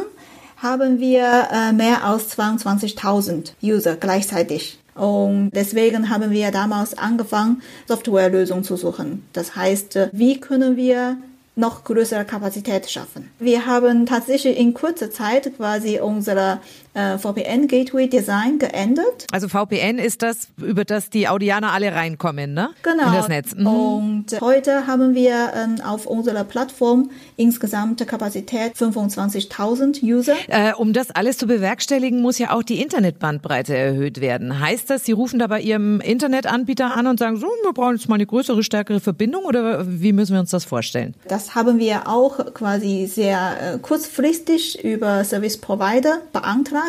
haben 0.62 1.00
wir 1.00 1.48
äh, 1.52 1.72
mehr 1.72 2.04
als 2.04 2.38
22.000 2.38 3.52
User 3.62 3.96
gleichzeitig. 3.96 4.78
Und 4.94 5.50
deswegen 5.54 6.10
haben 6.10 6.30
wir 6.30 6.50
damals 6.50 6.96
angefangen, 6.96 7.62
Softwarelösungen 7.88 8.64
zu 8.64 8.76
suchen. 8.76 9.24
Das 9.32 9.56
heißt, 9.56 9.96
äh, 9.96 10.10
wie 10.12 10.38
können 10.38 10.76
wir 10.76 11.16
noch 11.56 11.84
größere 11.84 12.24
Kapazität 12.24 12.90
schaffen. 12.90 13.30
Wir 13.38 13.66
haben 13.66 14.06
tatsächlich 14.06 14.58
in 14.58 14.72
kurzer 14.72 15.10
Zeit 15.10 15.56
quasi 15.56 16.00
unsere 16.00 16.60
äh, 16.94 17.18
VPN 17.18 17.68
Gateway 17.68 18.09
Design 18.09 18.59
geändert. 18.59 19.26
Also 19.32 19.49
VPN 19.49 19.99
ist 19.99 20.23
das, 20.23 20.49
über 20.56 20.85
das 20.85 21.11
die 21.11 21.28
Audianer 21.28 21.73
alle 21.73 21.94
reinkommen, 21.94 22.52
ne? 22.52 22.70
Genau. 22.82 23.06
In 23.06 23.12
das 23.12 23.28
Netz. 23.28 23.54
Mhm. 23.54 23.66
Und 23.66 24.40
heute 24.40 24.87
haben 24.87 25.14
wir 25.14 25.52
ähm, 25.54 25.80
auf 25.85 26.06
unserer 26.06 26.44
Plattform 26.44 27.11
insgesamt 27.37 28.04
Kapazität 28.06 28.75
25.000 28.75 30.02
User. 30.02 30.35
Äh, 30.49 30.73
um 30.75 30.92
das 30.92 31.11
alles 31.11 31.38
zu 31.38 31.47
bewerkstelligen, 31.47 32.20
muss 32.20 32.38
ja 32.38 32.52
auch 32.52 32.62
die 32.62 32.80
Internetbandbreite 32.82 33.76
erhöht 33.76 34.20
werden. 34.20 34.59
Heißt 34.61 34.90
das, 34.90 35.04
Sie 35.04 35.12
rufen 35.12 35.38
da 35.38 35.47
bei 35.47 35.61
Ihrem 35.61 36.00
Internetanbieter 36.00 36.97
an 36.97 37.06
und 37.06 37.18
sagen, 37.18 37.37
so, 37.37 37.47
wir 37.62 37.73
brauchen 37.73 37.97
jetzt 37.97 38.09
mal 38.09 38.16
eine 38.16 38.26
größere, 38.26 38.62
stärkere 38.62 39.00
Verbindung 39.00 39.44
oder 39.44 39.85
wie 39.87 40.12
müssen 40.12 40.32
wir 40.32 40.40
uns 40.40 40.50
das 40.50 40.64
vorstellen? 40.64 41.14
Das 41.28 41.54
haben 41.54 41.78
wir 41.78 42.09
auch 42.09 42.52
quasi 42.52 43.06
sehr 43.06 43.75
äh, 43.75 43.78
kurzfristig 43.78 44.82
über 44.82 45.25
Service 45.25 45.59
Provider 45.59 46.18
beantragt. 46.32 46.79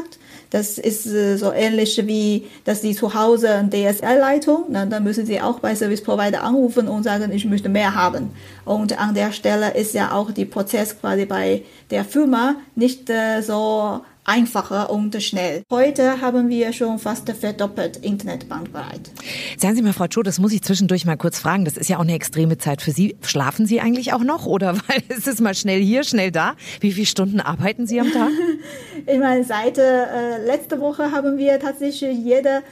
Das 0.49 0.77
ist 0.77 1.05
äh, 1.05 1.37
so 1.37 1.51
ähnlich 1.51 2.01
wie, 2.05 2.47
dass 2.65 2.81
Sie 2.81 2.95
zu 2.95 3.13
Hause 3.13 3.49
eine 3.49 3.69
DSL-Leitung, 3.69 4.65
dann 4.73 5.03
müssen 5.03 5.25
Sie 5.25 5.39
auch 5.41 5.59
bei 5.59 5.75
Service 5.75 6.03
Provider 6.03 6.43
anrufen 6.43 6.87
und 6.87 7.03
sagen, 7.03 7.31
ich 7.31 7.45
möchte 7.45 7.69
mehr 7.69 7.95
haben. 7.95 8.31
Und 8.65 8.99
an 8.99 9.13
der 9.13 9.31
Stelle 9.31 9.73
ist 9.73 9.93
ja 9.93 10.11
auch 10.11 10.31
die 10.31 10.45
Prozess 10.45 10.99
quasi 10.99 11.25
bei 11.25 11.63
der 11.89 12.05
Firma 12.05 12.55
nicht 12.75 13.09
äh, 13.09 13.41
so 13.41 14.01
einfacher 14.31 14.89
und 14.89 15.21
schnell. 15.21 15.63
Heute 15.69 16.21
haben 16.21 16.47
wir 16.47 16.71
schon 16.71 16.99
fast 16.99 17.29
verdoppelt 17.29 17.97
Internetbandbreite. 17.97 19.11
Sagen 19.57 19.75
Sie 19.75 19.81
mal, 19.81 19.91
Frau 19.91 20.07
Cho, 20.07 20.23
das 20.23 20.39
muss 20.39 20.53
ich 20.53 20.61
zwischendurch 20.61 21.05
mal 21.05 21.17
kurz 21.17 21.37
fragen. 21.37 21.65
Das 21.65 21.75
ist 21.75 21.89
ja 21.89 21.97
auch 21.97 22.03
eine 22.03 22.13
extreme 22.13 22.57
Zeit 22.57 22.81
für 22.81 22.91
Sie. 22.91 23.17
Schlafen 23.23 23.65
Sie 23.65 23.81
eigentlich 23.81 24.13
auch 24.13 24.23
noch 24.23 24.45
oder 24.45 24.75
weil 24.87 25.03
es 25.09 25.27
ist 25.27 25.41
mal 25.41 25.53
schnell 25.53 25.81
hier, 25.81 26.05
schnell 26.05 26.31
da? 26.31 26.55
Wie 26.79 26.93
viele 26.93 27.07
Stunden 27.07 27.41
arbeiten 27.41 27.87
Sie 27.87 27.99
am 27.99 28.09
Tag? 28.09 28.29
ich 29.05 29.19
meine, 29.19 29.43
seit 29.43 29.77
äh, 29.77 30.45
letzte 30.45 30.79
Woche 30.79 31.11
haben 31.11 31.37
wir 31.37 31.59
tatsächlich 31.59 32.17
jede 32.17 32.63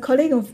Kollegen 0.00 0.44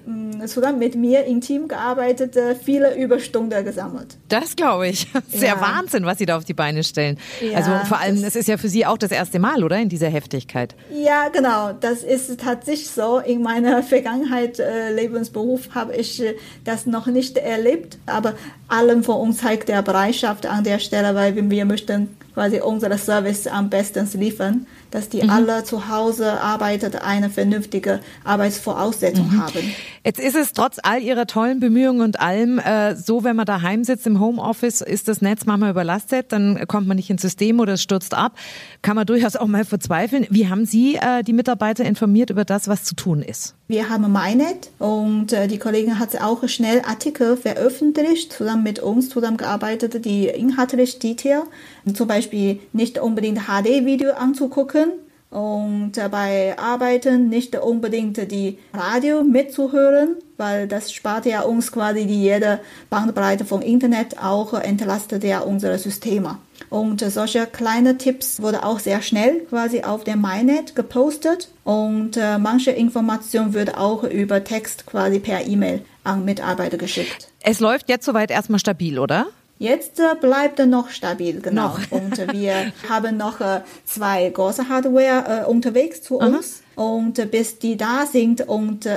äh, 0.43 0.47
zusammen 0.47 0.79
mit 0.79 0.95
mir 0.95 1.25
im 1.25 1.41
Team 1.41 1.67
gearbeitet, 1.67 2.37
äh, 2.37 2.55
viele 2.55 2.95
Überstunden 2.97 3.65
gesammelt. 3.65 4.19
Das 4.29 4.55
glaube 4.55 4.89
ich. 4.89 5.07
Ist 5.33 5.43
ja. 5.43 5.61
Wahnsinn, 5.61 6.05
was 6.05 6.19
Sie 6.19 6.27
da 6.27 6.37
auf 6.37 6.45
die 6.45 6.53
Beine 6.53 6.85
stellen. 6.85 7.19
Ja, 7.41 7.57
also 7.57 7.71
vor 7.89 7.99
allem, 7.99 8.23
es 8.23 8.37
ist 8.37 8.49
ja 8.49 8.59
für 8.59 8.69
Sie 8.69 8.85
auch 8.85 8.99
das 8.99 9.11
erste 9.11 9.39
Mal, 9.39 9.65
oder? 9.65 9.79
In 9.79 9.89
dieser 9.89 10.09
Heftigkeit. 10.09 10.75
Ja, 10.93 11.29
genau. 11.29 11.73
Das 11.73 12.03
ist 12.03 12.39
tatsächlich 12.39 12.91
so. 12.91 13.19
In 13.19 13.43
meiner 13.43 13.83
Vergangenheit, 13.95 14.59
äh, 14.59 14.93
Lebensberuf, 14.93 15.75
habe 15.75 15.97
ich 15.97 16.23
äh, 16.23 16.35
das 16.65 16.85
noch 16.85 17.07
nicht 17.07 17.39
erlebt. 17.39 17.99
Aber 18.07 18.35
allen 18.69 19.03
von 19.03 19.17
uns 19.17 19.39
zeigt 19.39 19.69
der 19.69 19.83
Bereitschaft 19.83 20.47
an 20.47 20.65
der 20.65 20.79
Stelle, 20.79 21.15
weil 21.15 21.35
wir 21.51 21.65
möchten 21.65 22.17
quasi 22.35 22.61
unsere 22.61 22.99
Service 22.99 23.47
am 23.47 23.71
besten 23.71 24.09
liefern 24.19 24.67
dass 24.95 25.09
die 25.09 25.25
mhm. 25.25 25.31
alle 25.31 25.65
zu 25.65 25.89
Hause 25.89 26.41
arbeitet, 26.41 27.03
eine 27.03 27.29
vernünftige 27.29 27.99
Arbeitsvoraussetzung 28.23 29.27
mhm. 29.33 29.41
haben. 29.43 29.75
Jetzt 30.05 30.21
ist 30.21 30.37
es 30.37 30.53
trotz 30.53 30.79
all 30.81 31.03
ihrer 31.03 31.27
tollen 31.27 31.59
Bemühungen 31.59 32.01
und 32.01 32.21
allem 32.21 32.61
äh, 32.61 32.95
so, 32.95 33.25
wenn 33.25 33.35
man 33.35 33.45
daheim 33.45 33.83
sitzt 33.83 34.07
im 34.07 34.21
Homeoffice, 34.21 34.83
ist 34.83 35.09
das 35.09 35.21
Netz 35.21 35.47
manchmal 35.47 35.71
überlastet, 35.71 36.31
dann 36.31 36.65
kommt 36.69 36.87
man 36.87 36.97
nicht 36.97 37.11
ins 37.11 37.23
System 37.23 37.59
oder 37.59 37.73
es 37.73 37.83
stürzt 37.83 38.15
ab. 38.15 38.37
Kann 38.83 38.95
man 38.95 39.05
durchaus 39.05 39.35
auch 39.35 39.49
mal 39.49 39.65
verzweifeln. 39.65 40.29
Wie 40.31 40.49
haben 40.49 40.65
Sie 40.65 40.95
äh, 40.95 41.25
die 41.25 41.33
Mitarbeiter 41.33 41.85
informiert 41.85 42.31
über 42.31 42.45
das, 42.45 42.69
was 42.69 42.85
zu 42.85 42.95
tun 42.95 43.21
ist? 43.21 43.57
Wir 43.67 43.89
haben 43.89 44.13
MyNet 44.13 44.71
und 44.79 45.33
äh, 45.33 45.49
die 45.49 45.59
Kollegin 45.59 45.99
hat 45.99 46.21
auch 46.21 46.47
schnell 46.49 46.83
Artikel 46.83 47.37
veröffentlicht, 47.37 48.33
zusammen 48.33 48.63
mit 48.63 48.79
uns 48.79 49.09
zusammengearbeitet, 49.09 50.05
die 50.05 50.27
inhaltlich 50.27 50.99
Detail, 50.99 51.45
zum 51.93 52.09
Beispiel 52.09 52.61
nicht 52.73 52.99
unbedingt 52.99 53.47
HD-Video 53.47 54.13
anzugucken, 54.13 54.93
und 55.35 55.93
dabei 55.95 56.57
arbeiten, 56.61 57.29
nicht 57.29 57.57
unbedingt 57.57 58.31
die 58.31 58.57
Radio 58.73 59.25
mitzuhören, 59.25 60.17
weil 60.37 60.69
das 60.69 60.93
spart 60.93 61.27
ja 61.27 61.43
uns 61.43 61.73
quasi 61.73 62.07
die 62.07 62.23
jede 62.23 62.61
Bandbreite 62.89 63.45
vom 63.45 63.61
Internet, 63.61 64.17
auch 64.23 64.55
entlastet 64.55 65.25
ja 65.25 65.41
unsere 65.41 65.77
Systeme. 65.79 66.39
Und 66.71 67.01
solche 67.01 67.47
kleine 67.47 67.99
Tipps 67.99 68.41
wurde 68.41 68.65
auch 68.65 68.79
sehr 68.79 69.03
schnell 69.03 69.41
quasi 69.51 69.83
auf 69.83 70.05
der 70.05 70.15
MyNet 70.15 70.77
gepostet 70.77 71.49
und 71.65 72.17
äh, 72.17 72.39
manche 72.39 72.71
Information 72.71 73.55
wird 73.55 73.77
auch 73.77 74.05
über 74.05 74.45
Text 74.45 74.87
quasi 74.87 75.19
per 75.19 75.45
E-Mail 75.45 75.85
an 76.05 76.25
Mitarbeiter 76.25 76.77
geschickt. 76.77 77.29
Es 77.41 77.59
läuft 77.59 77.89
jetzt 77.89 78.07
soweit 78.07 78.31
erstmal 78.31 78.61
stabil, 78.61 79.01
oder? 79.01 79.27
Jetzt 79.65 79.99
äh, 79.99 80.15
bleibt 80.21 80.59
er 80.59 80.67
noch 80.67 80.91
stabil, 80.91 81.41
genau. 81.41 81.69
Noch. 81.69 81.81
Und 81.91 82.19
wir 82.33 82.73
haben 82.87 83.17
noch 83.17 83.41
äh, 83.41 83.63
zwei 83.87 84.29
große 84.29 84.69
Hardware 84.69 85.45
äh, 85.47 85.51
unterwegs 85.51 86.03
zu 86.03 86.19
uns. 86.19 86.63
Aha. 86.77 86.83
Und 86.85 87.31
bis 87.31 87.59
die 87.59 87.77
da 87.77 88.05
sind 88.05 88.49
und 88.49 88.89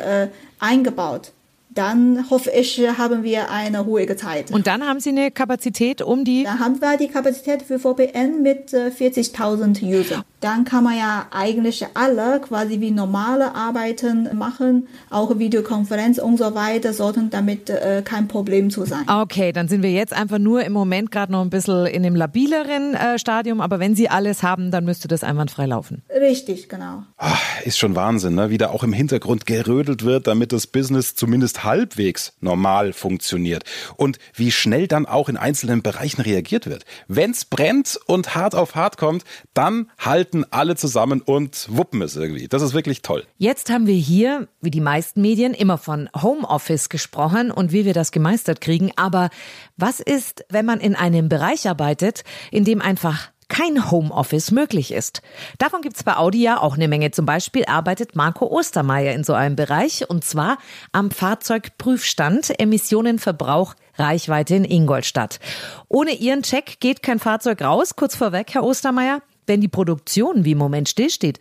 eingebaut, 0.59 1.31
dann 1.77 2.27
hoffe 2.31 2.50
ich, 2.50 2.79
haben 2.79 3.24
wir 3.24 3.51
eine 3.51 3.81
ruhige 3.81 4.15
Zeit. 4.15 4.51
Und 4.51 4.65
dann 4.65 4.83
haben 4.83 5.00
Sie 5.00 5.09
eine 5.09 5.29
Kapazität 5.29 6.01
um 6.01 6.24
die? 6.24 6.43
Dann 6.43 6.59
haben 6.59 6.81
wir 6.81 6.97
die 6.97 7.07
Kapazität 7.07 7.62
für 7.62 7.77
VPN 7.77 8.41
mit 8.41 8.71
40.000 8.71 9.83
äh, 9.83 10.00
User. 10.00 10.25
Dann 10.39 10.65
kann 10.65 10.84
man 10.84 10.98
ja 10.98 11.25
eigentlich 11.32 11.86
alle 11.96 12.39
quasi 12.39 12.79
wie 12.79 12.91
normale 12.91 13.56
Arbeiten 13.56 14.29
machen, 14.38 14.88
auch 15.10 15.39
Videokonferenz 15.39 16.20
und 16.20 16.38
so 16.38 16.53
weiter, 16.53 16.94
sollten 16.94 17.32
damit 17.32 17.70
äh, 17.70 18.03
kein 18.06 18.27
Problem 18.27 18.70
zu 18.70 18.86
sein. 18.86 19.06
Okay, 19.08 19.51
dann 19.51 19.67
sind 19.67 19.82
wir 19.82 19.91
jetzt 19.91 20.13
einfach 20.13 20.38
nur 20.38 20.63
im 20.63 20.74
Moment 20.74 21.12
gerade 21.12 21.32
noch 21.32 21.41
ein 21.41 21.50
bisschen 21.50 21.88
in 21.88 22.03
dem 22.03 22.15
labileren 22.15 22.94
äh, 22.94 23.17
Stadium, 23.17 23.62
aber 23.62 23.79
wenn 23.79 23.96
Sie 23.96 24.10
alles 24.10 24.44
haben, 24.44 24.70
dann 24.70 24.86
müsste 24.86 25.08
das 25.08 25.24
einwandfrei 25.24 25.65
laufen. 25.65 26.03
Richtig, 26.10 26.70
genau. 26.70 27.03
Ach, 27.17 27.41
ist 27.65 27.79
schon 27.79 27.96
Wahnsinn, 27.96 28.36
ne? 28.36 28.51
wie 28.51 28.60
da 28.60 28.70
auch 28.70 28.84
im 28.84 28.94
Hintergrund 28.94 29.48
gerödelt 29.48 30.06
wird, 30.06 30.27
damit 30.27 30.51
das 30.51 30.67
Business 30.67 31.15
zumindest 31.15 31.63
halbwegs 31.63 32.34
normal 32.41 32.94
funktioniert 32.94 33.63
und 33.96 34.20
wie 34.36 34.51
schnell 34.51 34.88
dann 34.88 35.06
auch 35.08 35.29
in 35.29 35.38
einzelnen 35.38 35.82
Bereichen 35.82 36.22
reagiert 36.22 36.67
wird. 36.67 36.86
Wenn's 37.08 37.46
brennt 37.46 38.00
und 38.06 38.36
hart 38.36 38.53
auf 38.53 38.75
hart 38.75 38.98
kommt, 38.98 39.24
dann 39.53 39.89
halten 40.27 40.46
alle 40.51 40.75
zusammen 40.75 41.22
und 41.22 41.67
wuppen 41.69 42.01
es 42.01 42.15
irgendwie. 42.15 42.48
Das 42.48 42.62
ist 42.62 42.74
wirklich 42.74 43.01
toll. 43.01 43.24
Jetzt 43.38 43.69
haben 43.69 43.88
wir 43.88 43.96
hier, 43.96 44.48
wie 44.62 44.72
die 44.72 44.81
meisten 44.81 45.22
Medien, 45.22 45.53
immer 45.53 45.77
von 45.77 46.10
Homeoffice 46.22 46.89
gesprochen 46.89 47.50
und 47.51 47.72
wie 47.72 47.86
wir 47.86 47.93
das 47.93 48.12
gemeistert 48.12 48.60
kriegen. 48.60 48.91
Aber 48.98 49.29
was 49.77 50.01
ist, 50.01 50.43
wenn 50.50 50.65
man 50.65 50.81
in 50.81 50.96
einem 50.96 51.29
Bereich 51.29 51.69
arbeitet, 51.69 52.24
in 52.51 52.65
dem 52.65 52.81
einfach 52.81 53.29
kein 53.50 53.89
Homeoffice 53.89 54.51
möglich 54.51 54.91
ist. 54.91 55.22
Davon 55.57 55.81
gibt's 55.81 56.03
bei 56.03 56.17
Audi 56.17 56.41
ja 56.41 56.60
auch 56.60 56.75
eine 56.75 56.89
Menge. 56.89 57.12
Zum 57.12 57.25
Beispiel 57.25 57.63
arbeitet 57.63 58.13
Marco 58.13 58.46
Ostermeier 58.46 59.13
in 59.13 59.24
so 59.24 59.31
einem 59.34 59.55
Bereich 59.55 60.10
und 60.10 60.25
zwar 60.25 60.57
am 60.91 61.12
Fahrzeugprüfstand 61.12 62.60
Emissionenverbrauch 62.60 63.75
Reichweite 63.96 64.55
in 64.55 64.65
Ingolstadt. 64.65 65.39
Ohne 65.88 66.12
Ihren 66.12 66.43
Check 66.43 66.81
geht 66.81 67.01
kein 67.01 67.19
Fahrzeug 67.19 67.62
raus. 67.62 67.96
Kurz 67.96 68.17
vorweg, 68.17 68.53
Herr 68.53 68.65
Ostermeier, 68.65 69.22
wenn 69.47 69.61
die 69.61 69.67
Produktion 69.67 70.45
wie 70.45 70.51
im 70.51 70.57
Moment 70.57 70.89
stillsteht, 70.89 71.39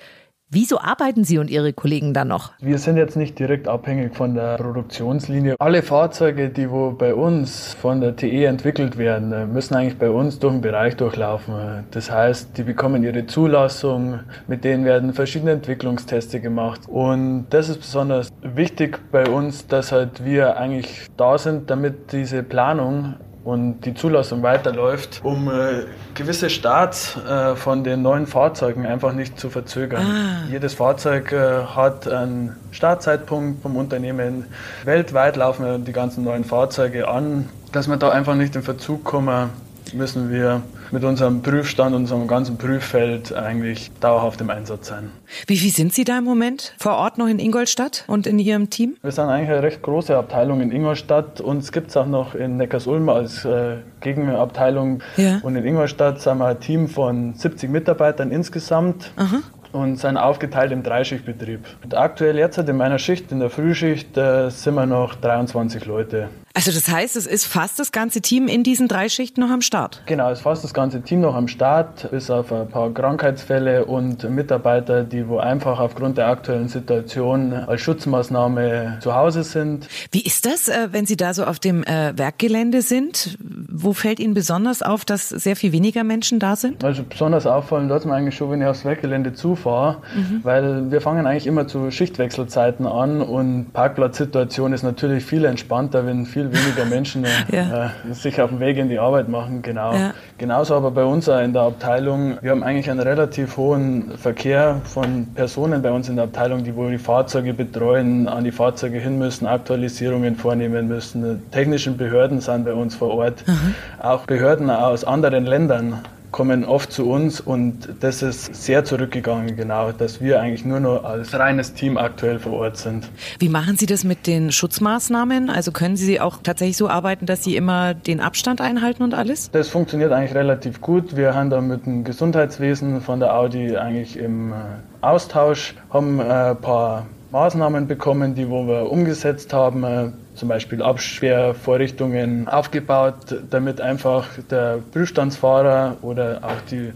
Wieso 0.48 0.78
arbeiten 0.78 1.24
Sie 1.24 1.38
und 1.38 1.50
Ihre 1.50 1.72
Kollegen 1.72 2.14
dann 2.14 2.28
noch? 2.28 2.52
Wir 2.60 2.78
sind 2.78 2.98
jetzt 2.98 3.16
nicht 3.16 3.36
direkt 3.36 3.66
abhängig 3.66 4.14
von 4.14 4.36
der 4.36 4.58
Produktionslinie. 4.58 5.56
Alle 5.58 5.82
Fahrzeuge, 5.82 6.50
die 6.50 6.70
wo 6.70 6.92
bei 6.92 7.16
uns 7.16 7.74
von 7.74 8.00
der 8.00 8.14
TE 8.14 8.44
entwickelt 8.44 8.96
werden, 8.96 9.32
äh, 9.32 9.44
müssen 9.44 9.74
eigentlich 9.74 9.98
bei 9.98 10.08
uns 10.08 10.38
durch 10.38 10.52
den 10.52 10.60
Bereich 10.60 10.94
durchlaufen. 10.94 11.84
Das 11.90 12.12
heißt, 12.12 12.56
die 12.56 12.62
bekommen 12.62 13.02
ihre 13.02 13.26
Zulassung, 13.26 14.20
mit 14.46 14.62
denen 14.62 14.84
werden 14.84 15.14
verschiedene 15.14 15.50
Entwicklungsteste 15.50 16.40
gemacht. 16.40 16.82
Und 16.86 17.46
das 17.50 17.68
ist 17.68 17.78
besonders 17.78 18.28
wichtig 18.40 19.00
bei 19.10 19.28
uns, 19.28 19.66
dass 19.66 19.90
halt 19.90 20.24
wir 20.24 20.56
eigentlich 20.58 21.08
da 21.16 21.38
sind, 21.38 21.70
damit 21.70 22.12
diese 22.12 22.44
Planung 22.44 23.16
und 23.46 23.82
die 23.82 23.94
Zulassung 23.94 24.42
weiterläuft, 24.42 25.20
um 25.22 25.48
äh, 25.48 25.84
gewisse 26.14 26.50
Starts 26.50 27.16
äh, 27.16 27.54
von 27.54 27.84
den 27.84 28.02
neuen 28.02 28.26
Fahrzeugen 28.26 28.84
einfach 28.84 29.12
nicht 29.12 29.38
zu 29.38 29.50
verzögern. 29.50 30.04
Ah. 30.04 30.48
Jedes 30.50 30.74
Fahrzeug 30.74 31.30
äh, 31.30 31.62
hat 31.62 32.08
einen 32.08 32.56
Startzeitpunkt 32.72 33.62
vom 33.62 33.76
Unternehmen. 33.76 34.46
Weltweit 34.84 35.36
laufen 35.36 35.84
die 35.84 35.92
ganzen 35.92 36.24
neuen 36.24 36.42
Fahrzeuge 36.42 37.06
an. 37.06 37.48
Dass 37.70 37.86
wir 37.86 37.96
da 37.98 38.10
einfach 38.10 38.34
nicht 38.34 38.56
in 38.56 38.62
Verzug 38.62 39.04
kommen, 39.04 39.50
müssen 39.94 40.30
wir 40.30 40.62
mit 40.90 41.04
unserem 41.04 41.42
Prüfstand, 41.42 41.94
unserem 41.94 42.26
ganzen 42.26 42.58
Prüffeld 42.58 43.34
eigentlich 43.34 43.90
dauerhaft 44.00 44.40
im 44.40 44.50
Einsatz 44.50 44.88
sein. 44.88 45.10
Wie 45.46 45.56
viel 45.56 45.72
sind 45.72 45.92
Sie 45.92 46.04
da 46.04 46.18
im 46.18 46.24
Moment 46.24 46.74
vor 46.78 46.96
Ort 46.96 47.18
noch 47.18 47.26
in 47.26 47.38
Ingolstadt 47.38 48.04
und 48.06 48.26
in 48.26 48.38
Ihrem 48.38 48.70
Team? 48.70 48.96
Wir 49.02 49.12
sind 49.12 49.28
eigentlich 49.28 49.50
eine 49.50 49.62
recht 49.62 49.82
große 49.82 50.16
Abteilung 50.16 50.60
in 50.60 50.70
Ingolstadt. 50.70 51.40
Uns 51.40 51.72
gibt 51.72 51.90
es 51.90 51.96
auch 51.96 52.06
noch 52.06 52.34
in 52.34 52.56
Neckarsulm 52.56 53.08
als 53.08 53.44
äh, 53.44 53.76
Gegenabteilung. 54.00 55.02
Ja. 55.16 55.40
Und 55.42 55.56
in 55.56 55.64
Ingolstadt 55.64 56.20
sind 56.20 56.38
wir 56.38 56.46
ein 56.46 56.60
Team 56.60 56.88
von 56.88 57.34
70 57.34 57.70
Mitarbeitern 57.70 58.30
insgesamt. 58.30 59.10
Aha 59.16 59.42
und 59.72 59.96
sind 59.96 60.16
aufgeteilt 60.16 60.72
im 60.72 60.82
Dreischichtbetrieb. 60.82 61.60
Und 61.84 61.94
aktuell 61.94 62.38
jetzt 62.38 62.56
in 62.56 62.76
meiner 62.76 62.98
Schicht, 62.98 63.30
in 63.30 63.40
der 63.40 63.50
Frühschicht, 63.50 64.16
äh, 64.16 64.48
sind 64.48 64.74
wir 64.74 64.86
noch 64.86 65.14
23 65.16 65.84
Leute. 65.84 66.28
Also 66.56 66.72
das 66.72 66.88
heißt, 66.88 67.16
es 67.16 67.26
ist 67.26 67.44
fast 67.44 67.78
das 67.78 67.92
ganze 67.92 68.22
Team 68.22 68.48
in 68.48 68.62
diesen 68.62 68.88
drei 68.88 69.10
Schichten 69.10 69.42
noch 69.42 69.50
am 69.50 69.60
Start? 69.60 70.00
Genau, 70.06 70.30
es 70.30 70.38
ist 70.38 70.42
fast 70.42 70.64
das 70.64 70.72
ganze 70.72 71.02
Team 71.02 71.20
noch 71.20 71.34
am 71.34 71.48
Start, 71.48 72.10
bis 72.10 72.30
auf 72.30 72.50
ein 72.50 72.66
paar 72.68 72.94
Krankheitsfälle 72.94 73.84
und 73.84 74.26
Mitarbeiter, 74.30 75.04
die 75.04 75.28
wo 75.28 75.36
einfach 75.36 75.78
aufgrund 75.78 76.16
der 76.16 76.28
aktuellen 76.28 76.68
Situation 76.68 77.52
als 77.52 77.82
Schutzmaßnahme 77.82 79.00
zu 79.02 79.14
Hause 79.14 79.42
sind. 79.42 79.86
Wie 80.12 80.22
ist 80.22 80.46
das, 80.46 80.68
äh, 80.68 80.88
wenn 80.92 81.04
Sie 81.04 81.18
da 81.18 81.34
so 81.34 81.44
auf 81.44 81.58
dem 81.58 81.84
äh, 81.84 82.16
Werkgelände 82.16 82.80
sind? 82.80 83.36
Wo 83.38 83.92
fällt 83.92 84.18
Ihnen 84.18 84.32
besonders 84.32 84.80
auf, 84.80 85.04
dass 85.04 85.28
sehr 85.28 85.56
viel 85.56 85.72
weniger 85.72 86.04
Menschen 86.04 86.38
da 86.38 86.56
sind? 86.56 86.82
Also 86.82 87.02
besonders 87.06 87.46
auffallen 87.46 87.90
tut 87.90 88.06
mir 88.06 88.14
eigentlich 88.14 88.34
schon, 88.34 88.50
wenn 88.50 88.62
ich 88.62 88.66
aufs 88.66 88.86
Werkgelände 88.86 89.34
zufahre, 89.34 89.98
mhm. 90.14 90.40
weil 90.42 90.90
wir 90.90 91.02
fangen 91.02 91.26
eigentlich 91.26 91.46
immer 91.46 91.68
zu 91.68 91.90
Schichtwechselzeiten 91.90 92.86
an 92.86 93.20
und 93.20 93.74
Parkplatzsituation 93.74 94.72
ist 94.72 94.84
natürlich 94.84 95.22
viel 95.22 95.44
entspannter, 95.44 96.06
wenn 96.06 96.24
viel 96.24 96.45
viel 96.50 96.66
weniger 96.66 96.84
Menschen 96.84 97.24
äh, 97.24 97.28
ja. 97.50 97.86
äh, 97.86 98.14
sich 98.14 98.40
auf 98.40 98.50
dem 98.50 98.60
Weg 98.60 98.76
in 98.76 98.88
die 98.88 98.98
Arbeit 98.98 99.28
machen. 99.28 99.62
Genau. 99.62 99.92
Ja. 99.92 100.14
Genauso 100.38 100.74
aber 100.74 100.90
bei 100.90 101.04
uns 101.04 101.28
in 101.28 101.52
der 101.52 101.62
Abteilung. 101.62 102.38
Wir 102.40 102.50
haben 102.50 102.62
eigentlich 102.62 102.90
einen 102.90 103.00
relativ 103.00 103.56
hohen 103.56 104.16
Verkehr 104.18 104.80
von 104.84 105.26
Personen 105.34 105.82
bei 105.82 105.90
uns 105.90 106.08
in 106.08 106.16
der 106.16 106.24
Abteilung, 106.24 106.64
die 106.64 106.74
wohl 106.74 106.90
die 106.90 106.98
Fahrzeuge 106.98 107.54
betreuen, 107.54 108.28
an 108.28 108.44
die 108.44 108.52
Fahrzeuge 108.52 108.98
hin 108.98 109.18
müssen, 109.18 109.46
Aktualisierungen 109.46 110.36
vornehmen 110.36 110.88
müssen. 110.88 111.42
Technischen 111.50 111.96
Behörden 111.96 112.40
sind 112.40 112.64
bei 112.64 112.72
uns 112.72 112.94
vor 112.94 113.14
Ort. 113.14 113.44
Mhm. 113.46 113.74
Auch 114.00 114.26
Behörden 114.26 114.70
aus 114.70 115.04
anderen 115.04 115.46
Ländern 115.46 116.00
kommen 116.30 116.64
oft 116.64 116.92
zu 116.92 117.10
uns 117.10 117.40
und 117.40 117.88
das 118.00 118.22
ist 118.22 118.54
sehr 118.54 118.84
zurückgegangen, 118.84 119.56
genau, 119.56 119.92
dass 119.92 120.20
wir 120.20 120.40
eigentlich 120.40 120.64
nur 120.64 120.80
noch 120.80 121.04
als 121.04 121.32
reines 121.34 121.74
Team 121.74 121.96
aktuell 121.96 122.38
vor 122.38 122.52
Ort 122.54 122.76
sind. 122.76 123.08
Wie 123.38 123.48
machen 123.48 123.76
Sie 123.76 123.86
das 123.86 124.04
mit 124.04 124.26
den 124.26 124.52
Schutzmaßnahmen? 124.52 125.50
Also 125.50 125.72
können 125.72 125.96
Sie 125.96 126.20
auch 126.20 126.38
tatsächlich 126.42 126.76
so 126.76 126.88
arbeiten, 126.88 127.26
dass 127.26 127.44
Sie 127.44 127.56
immer 127.56 127.94
den 127.94 128.20
Abstand 128.20 128.60
einhalten 128.60 129.02
und 129.02 129.14
alles? 129.14 129.50
Das 129.50 129.68
funktioniert 129.68 130.12
eigentlich 130.12 130.34
relativ 130.34 130.80
gut. 130.80 131.16
Wir 131.16 131.34
haben 131.34 131.50
da 131.50 131.60
mit 131.60 131.86
dem 131.86 132.04
Gesundheitswesen 132.04 133.00
von 133.00 133.20
der 133.20 133.34
Audi 133.34 133.76
eigentlich 133.76 134.16
im 134.16 134.52
äh, 134.52 134.56
Austausch, 135.00 135.74
haben 135.90 136.20
ein 136.20 136.52
äh, 136.52 136.54
paar 136.54 137.06
Maßnahmen 137.36 137.86
bekommen, 137.86 138.34
die 138.34 138.48
wo 138.48 138.66
wir 138.66 138.90
umgesetzt 138.90 139.52
haben, 139.52 139.84
äh, 139.84 140.10
zum 140.34 140.48
Beispiel 140.48 140.80
Absperrvorrichtungen 140.80 142.48
aufgebaut, 142.48 143.42
damit 143.50 143.78
einfach 143.78 144.26
der 144.50 144.78
Prüfstandsfahrer 144.92 145.98
oder 146.00 146.40
auch 146.42 146.62
die 146.70 146.92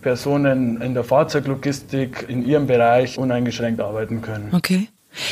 Personen 0.00 0.80
in 0.80 0.94
der 0.94 1.02
Fahrzeuglogistik 1.02 2.24
in 2.28 2.46
ihrem 2.46 2.68
Bereich 2.68 3.18
uneingeschränkt 3.18 3.80
arbeiten 3.80 4.22
können. 4.22 4.50
Okay. 4.52 4.86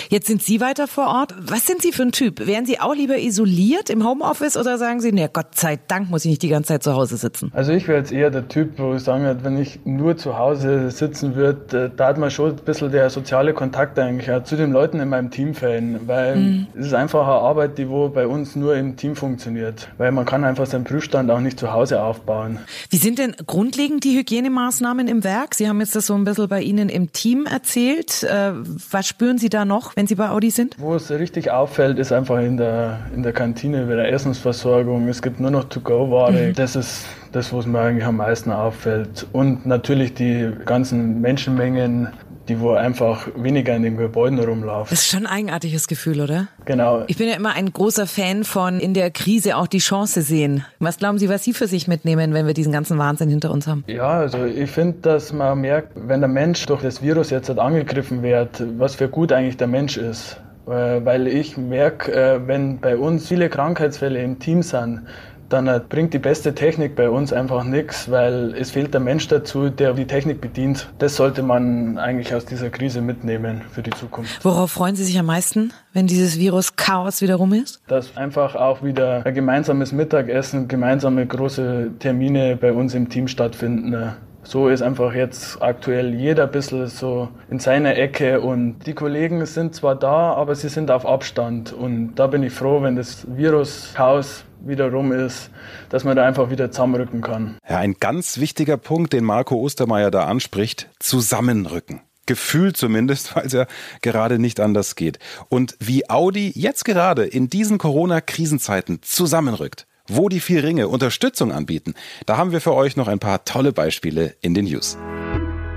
Jetzt 0.09 0.27
sind 0.27 0.43
Sie 0.43 0.61
weiter 0.61 0.87
vor 0.89 1.07
Ort. 1.07 1.35
Was 1.41 1.67
sind 1.67 1.83
Sie 1.83 1.93
für 1.93 2.03
ein 2.03 2.13
Typ? 2.13 2.47
Wären 2.47 2.67
Sie 2.67 2.81
auch 2.81 2.95
lieber 2.95 3.19
isoliert 3.19 3.91
im 3.91 4.07
Homeoffice 4.07 4.57
oder 4.57 4.79
sagen 4.79 5.01
Sie, 5.01 5.13
ne, 5.13 5.29
Gott 5.33 5.55
sei 5.55 5.79
Dank 5.89 6.11
muss 6.11 6.25
ich 6.25 6.31
nicht 6.31 6.43
die 6.43 6.49
ganze 6.49 6.69
Zeit 6.69 6.83
zu 6.83 6.95
Hause 6.95 7.17
sitzen? 7.17 7.51
Also 7.55 7.73
ich 7.73 7.89
wäre 7.89 7.99
jetzt 7.99 8.13
eher 8.13 8.31
der 8.31 8.49
Typ, 8.49 8.79
wo 8.79 8.95
ich 8.95 9.03
sagen 9.03 9.25
würde, 9.25 9.45
wenn 9.45 9.61
ich 9.61 9.81
nur 9.85 10.17
zu 10.17 10.39
Hause 10.39 10.91
sitzen 10.91 11.35
würde, 11.35 11.93
da 11.95 12.07
hat 12.07 12.19
man 12.19 12.31
schon 12.31 12.51
ein 12.51 12.57
bisschen 12.57 12.91
der 12.91 13.11
soziale 13.11 13.55
Kontakt 13.55 13.99
eigentlich 13.99 14.29
zu 14.45 14.57
den 14.57 14.73
Leuten 14.73 15.01
in 15.01 15.09
meinem 15.09 15.31
Team 15.31 15.55
fehlen, 15.55 16.01
weil 16.07 16.37
mhm. 16.37 16.67
es 16.75 16.87
ist 16.87 16.95
einfach 16.95 17.23
eine 17.23 17.37
Arbeit, 17.37 17.79
die 17.79 17.89
wo 17.89 18.09
bei 18.09 18.27
uns 18.27 18.57
nur 18.57 18.77
im 18.77 18.97
Team 18.97 19.17
funktioniert, 19.17 19.89
weil 19.99 20.13
man 20.13 20.25
kann 20.25 20.45
einfach 20.45 20.67
seinen 20.67 20.85
Prüfstand 20.85 21.31
auch 21.31 21.41
nicht 21.41 21.59
zu 21.59 21.73
Hause 21.73 22.03
aufbauen. 22.03 22.59
Wie 22.91 22.97
sind 22.97 23.19
denn 23.19 23.35
grundlegend 23.47 24.05
die 24.05 24.17
Hygienemaßnahmen 24.19 25.09
im 25.09 25.25
Werk? 25.25 25.55
Sie 25.55 25.69
haben 25.69 25.81
jetzt 25.81 25.97
das 25.97 26.07
so 26.07 26.15
ein 26.15 26.25
bisschen 26.25 26.49
bei 26.49 26.63
Ihnen 26.63 26.89
im 26.89 27.13
Team 27.13 27.47
erzählt. 27.47 28.23
Äh, 28.23 28.53
was 28.91 29.07
spüren 29.07 29.39
Sie 29.39 29.49
da 29.49 29.65
noch, 29.69 29.95
wenn 29.95 30.07
Sie 30.07 30.17
bei 30.17 30.31
Audi 30.31 30.51
sind? 30.51 30.75
Wo 30.79 30.95
es 30.95 31.11
richtig 31.11 31.51
auffällt, 31.51 31.99
ist 31.99 32.13
einfach 32.13 32.39
in 32.41 32.57
der, 32.57 32.99
in 33.15 33.23
der 33.23 33.33
Kantine 33.33 33.87
bei 33.87 33.95
der 33.95 34.13
Essensversorgung. 34.13 35.09
Es 35.09 35.23
gibt 35.23 35.39
nur 35.39 35.51
noch 35.51 35.65
To-Go-Ware. 35.65 36.49
Mhm. 36.49 36.55
Das 36.55 36.75
ist 36.75 37.07
das, 37.33 37.53
was 37.53 37.67
mir 37.67 37.79
eigentlich 37.79 38.05
am 38.05 38.17
meisten 38.17 38.51
auffällt. 38.51 39.27
Und 39.33 39.67
natürlich 39.67 40.15
die 40.15 40.51
ganzen 40.65 41.21
Menschenmengen, 41.21 42.09
die 42.49 42.61
wo 42.61 42.73
einfach 42.73 43.29
weniger 43.37 43.77
in 43.77 43.83
den 43.83 43.97
Gebäuden 43.97 44.39
rumlaufen. 44.39 44.91
Das 44.91 45.01
ist 45.01 45.09
schon 45.09 45.27
ein 45.27 45.33
eigenartiges 45.33 45.87
Gefühl, 45.87 46.21
oder? 46.21 46.49
Genau. 46.65 47.05
Ich 47.07 47.17
bin 47.17 47.29
ja 47.29 47.37
immer 47.37 47.53
ein 47.53 47.73
großer 47.73 48.07
Fan 48.07 48.45
von 48.45 48.81
in 48.81 48.95
der 48.95 49.11
Krise 49.11 49.57
auch 49.57 49.67
die 49.67 49.79
Chance 49.79 50.23
sehen. 50.23 50.65
Was 50.79 50.99
glauben 50.99 51.19
Sie, 51.19 51.29
was 51.29 51.45
Sie 51.45 51.53
für 51.53 51.67
sich 51.67 51.89
mitnehmen, 51.89 52.33
wenn 52.35 52.47
wir 52.47 52.55
diesen 52.55 52.73
ganzen 52.73 52.99
Wahnsinn 52.99 53.29
hinter 53.29 53.51
uns 53.51 53.67
haben? 53.67 53.85
Ja, 53.87 54.11
also 54.11 54.45
ich 54.45 54.71
finde, 54.71 54.99
dass 55.03 55.33
man 55.33 55.61
merkt, 55.61 55.93
wenn 55.95 56.21
der 56.21 56.29
Mensch 56.29 56.65
durch 56.67 56.83
das 56.83 57.03
Virus 57.03 57.31
jetzt 57.31 57.49
halt 57.49 57.59
angegriffen 57.59 58.23
wird, 58.23 58.63
was 58.79 58.95
für 58.95 59.09
gut 59.09 59.33
eigentlich 59.33 59.57
der 59.57 59.69
Mensch 59.69 59.97
ist. 59.97 60.41
Äh, 60.67 61.05
weil 61.05 61.27
ich 61.27 61.57
merke, 61.57 62.13
äh, 62.13 62.47
wenn 62.47 62.79
bei 62.79 62.97
uns 62.97 63.29
viele 63.29 63.49
Krankheitsfälle 63.49 64.23
im 64.23 64.39
Team 64.39 64.63
sind, 64.63 65.07
dann 65.49 65.89
bringt 65.89 66.15
die 66.15 66.19
beste 66.19 66.55
Technik 66.55 66.95
bei 66.95 67.09
uns 67.09 67.33
einfach 67.33 67.65
nichts, 67.65 68.11
weil 68.11 68.55
es 68.55 68.71
fehlt 68.71 68.93
der 68.93 69.01
Mensch 69.01 69.29
dazu, 69.29 69.71
der 69.71 69.95
die 69.95 70.07
Technik 70.07 70.41
bedient. 70.41 70.89
Das 70.99 71.17
sollte 71.17 71.43
man 71.43 71.99
eigentlich 71.99 72.35
aus 72.35 72.45
dieser 72.45 72.71
Krise 72.71 73.01
mitnehmen 73.01 73.63
für 73.71 73.83
die 73.83 73.91
Zukunft. 73.91 74.45
Worauf 74.45 74.71
freuen 74.71 74.97
Sie 74.97 75.05
sich 75.05 75.19
am 75.19 75.27
meisten, 75.27 75.73
wenn 75.93 76.07
dieses 76.07 76.39
Virus-Chaos 76.39 77.23
wieder 77.23 77.37
rum 77.37 77.53
ist? 77.53 77.81
Dass 77.89 78.17
einfach 78.17 78.55
auch 78.55 78.83
wieder 78.83 79.25
ein 79.25 79.35
gemeinsames 79.35 79.93
Mittagessen, 79.93 80.69
gemeinsame 80.69 81.27
große 81.27 81.93
Termine 81.99 82.57
bei 82.57 82.73
uns 82.73 82.95
im 82.95 83.09
Team 83.09 83.29
stattfinden 83.29 84.15
so 84.49 84.69
ist 84.69 84.81
einfach 84.81 85.13
jetzt 85.13 85.61
aktuell 85.61 86.15
jeder 86.15 86.45
ein 86.45 86.51
bisschen 86.51 86.87
so 86.87 87.29
in 87.51 87.59
seiner 87.59 87.97
Ecke 87.97 88.41
und 88.41 88.79
die 88.87 88.95
Kollegen 88.95 89.45
sind 89.45 89.75
zwar 89.75 89.95
da, 89.95 90.33
aber 90.33 90.55
sie 90.55 90.71
sind 90.71 90.91
auf 90.91 91.05
Abstand 91.05 91.75
und 91.75 92.15
da 92.15 92.29
bin 92.29 92.43
ich 92.43 92.55
froh, 92.55 92.81
wenn 92.81 92.97
das 92.97 93.27
Virushaus 93.29 94.45
wieder 94.61 94.91
rum 94.91 95.13
ist, 95.13 95.51
dass 95.91 96.05
man 96.05 96.17
da 96.17 96.25
einfach 96.25 96.49
wieder 96.49 96.71
zusammenrücken 96.71 97.21
kann. 97.21 97.59
Ja, 97.69 97.77
ein 97.77 97.97
ganz 98.01 98.39
wichtiger 98.39 98.79
Punkt, 98.79 99.13
den 99.13 99.25
Marco 99.25 99.55
Ostermeier 99.57 100.11
da 100.11 100.25
anspricht, 100.25 100.89
zusammenrücken. 100.99 102.01
Gefühlt 102.25 102.79
zumindest, 102.79 103.37
weil 103.37 103.45
es 103.45 103.53
ja 103.53 103.67
gerade 104.01 104.39
nicht 104.39 104.61
anders 104.61 104.97
geht. 104.97 105.19
Und 105.51 105.77
wie 105.79 106.09
Audi 106.09 106.53
jetzt 106.55 106.87
gerade 106.87 107.27
in 107.27 107.51
diesen 107.51 107.77
Corona-Krisenzeiten 107.77 109.03
zusammenrückt 109.03 109.88
wo 110.09 110.29
die 110.29 110.41
vier 110.41 110.65
Ringe 110.65 110.89
Unterstützung 110.89 111.53
anbieten, 111.53 111.95
da 112.27 112.37
haben 112.37 112.53
wir 112.53 112.61
für 112.61 112.75
euch 112.75 112.97
noch 112.97 113.09
ein 113.09 113.19
paar 113.19 113.45
tolle 113.45 113.73
Beispiele 113.73 114.35
in 114.41 114.55
den 114.55 114.65
News. 114.65 114.99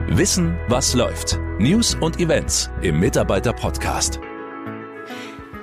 Wissen, 0.07 0.57
was 0.67 0.93
läuft. 0.93 1.39
News 1.59 1.95
und 2.01 2.19
Events 2.19 2.69
im 2.81 2.99
Mitarbeiter-Podcast. 2.99 4.19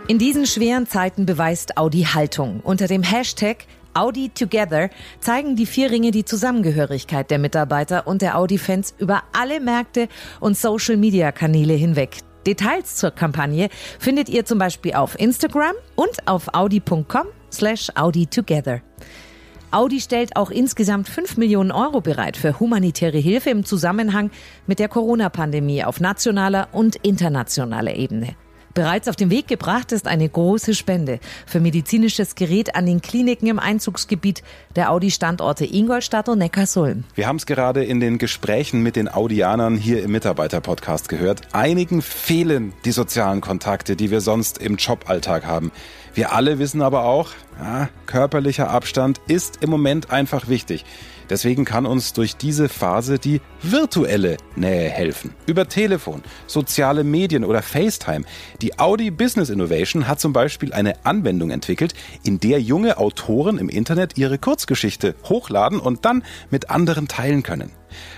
In 0.07 0.19
diesen 0.19 0.47
schweren 0.47 0.87
Zeiten 0.87 1.27
beweist 1.27 1.77
Audi 1.77 2.05
Haltung. 2.05 2.61
Unter 2.61 2.87
dem 2.87 3.03
Hashtag 3.03 3.67
Audi 3.93 4.31
Together 4.31 4.91
zeigen 5.21 5.57
die 5.57 5.67
vier 5.67 5.91
Ringe 5.91 6.13
die 6.13 6.25
Zusammengehörigkeit 6.25 7.31
der 7.31 7.39
Mitarbeiter 7.39 8.07
und 8.07 8.23
der 8.23 8.39
Audi-Fans 8.39 8.95
über 8.99 9.25
alle 9.33 9.61
Märkte 9.61 10.09
und 10.41 10.57
Social-Media-Kanäle 10.57 11.75
hinweg. 11.75 12.19
Details 12.47 12.97
zur 12.97 13.11
Kampagne 13.11 13.69
findet 13.99 14.29
ihr 14.29 14.45
zum 14.45 14.59
Beispiel 14.59 14.95
auf 14.95 15.19
Instagram 15.19 15.75
und 15.97 16.27
auf 16.27 16.55
audi.com 16.55 17.27
slash 17.53 17.91
Audi 17.95 18.27
Together. 18.27 18.81
Audi 19.71 20.01
stellt 20.01 20.37
auch 20.37 20.51
insgesamt 20.51 21.09
5 21.09 21.37
Millionen 21.37 21.73
Euro 21.73 22.01
bereit 22.01 22.37
für 22.37 22.59
humanitäre 22.59 23.19
Hilfe 23.19 23.51
im 23.51 23.65
Zusammenhang 23.65 24.31
mit 24.67 24.79
der 24.79 24.89
Corona-Pandemie 24.89 25.85
auf 25.85 26.01
nationaler 26.01 26.69
und 26.73 26.97
internationaler 26.97 27.95
Ebene. 27.95 28.35
Bereits 28.79 29.09
auf 29.09 29.17
den 29.17 29.29
Weg 29.29 29.49
gebracht 29.49 29.91
ist 29.91 30.07
eine 30.07 30.29
große 30.29 30.73
Spende 30.73 31.19
für 31.47 31.59
medizinisches 31.59 32.37
Gerät 32.37 32.77
an 32.77 32.87
den 32.87 33.03
Kliniken 33.03 33.49
im 33.49 33.59
Einzugsgebiet 33.59 34.45
der 34.77 34.93
Audi-Standorte 34.93 35.65
Ingolstadt 35.65 36.29
und 36.29 36.39
Neckarsulm. 36.39 37.03
Wir 37.17 37.27
haben 37.27 37.39
es 37.39 37.47
gerade 37.47 37.83
in 37.83 37.99
den 37.99 38.19
Gesprächen 38.19 38.85
mit 38.85 38.95
den 38.95 39.09
Audianern 39.09 39.77
hier 39.77 40.05
im 40.05 40.13
Mitarbeiter-Podcast 40.13 41.09
gehört. 41.09 41.41
Einigen 41.51 42.03
fehlen 42.03 42.73
die 42.85 42.93
sozialen 42.93 43.41
Kontakte, 43.41 43.97
die 43.97 44.13
wir 44.13 44.21
sonst 44.21 44.59
im 44.59 44.77
Joballtag 44.77 45.45
haben. 45.45 45.73
Wir 46.15 46.33
alle 46.33 46.61
wissen 46.61 46.81
aber 46.81 47.03
auch, 47.03 47.31
ja, 47.61 47.89
körperlicher 48.07 48.71
Abstand 48.71 49.21
ist 49.27 49.61
im 49.61 49.71
Moment 49.71 50.13
einfach 50.13 50.47
wichtig. 50.47 50.85
Deswegen 51.31 51.65
kann 51.65 51.87
uns 51.87 52.13
durch 52.13 52.37
diese 52.37 52.69
Phase 52.69 53.19
die 53.19 53.41
virtuelle 53.63 54.37
Nähe 54.57 54.89
helfen. 54.89 55.35
Über 55.47 55.69
Telefon, 55.69 56.23
soziale 56.47 57.05
Medien 57.05 57.45
oder 57.45 57.63
FaceTime. 57.63 58.25
Die 58.63 58.79
Audi 58.79 59.11
Business 59.11 59.51
Innovation 59.51 60.09
hat 60.09 60.21
zum 60.21 60.33
Beispiel 60.33 60.73
eine 60.73 61.05
Anwendung 61.05 61.51
entwickelt, 61.51 61.95
in 62.25 62.41
der 62.41 62.61
junge 62.61 62.99
Autoren 62.99 63.59
im 63.59 63.69
Internet 63.69 64.17
ihre 64.17 64.39
Kurzgeschichte 64.39 65.15
hochladen 65.25 65.81
und 65.81 66.05
dann 66.05 66.25
mit 66.51 66.71
anderen 66.71 67.09
teilen 67.09 67.43
können. 67.43 67.71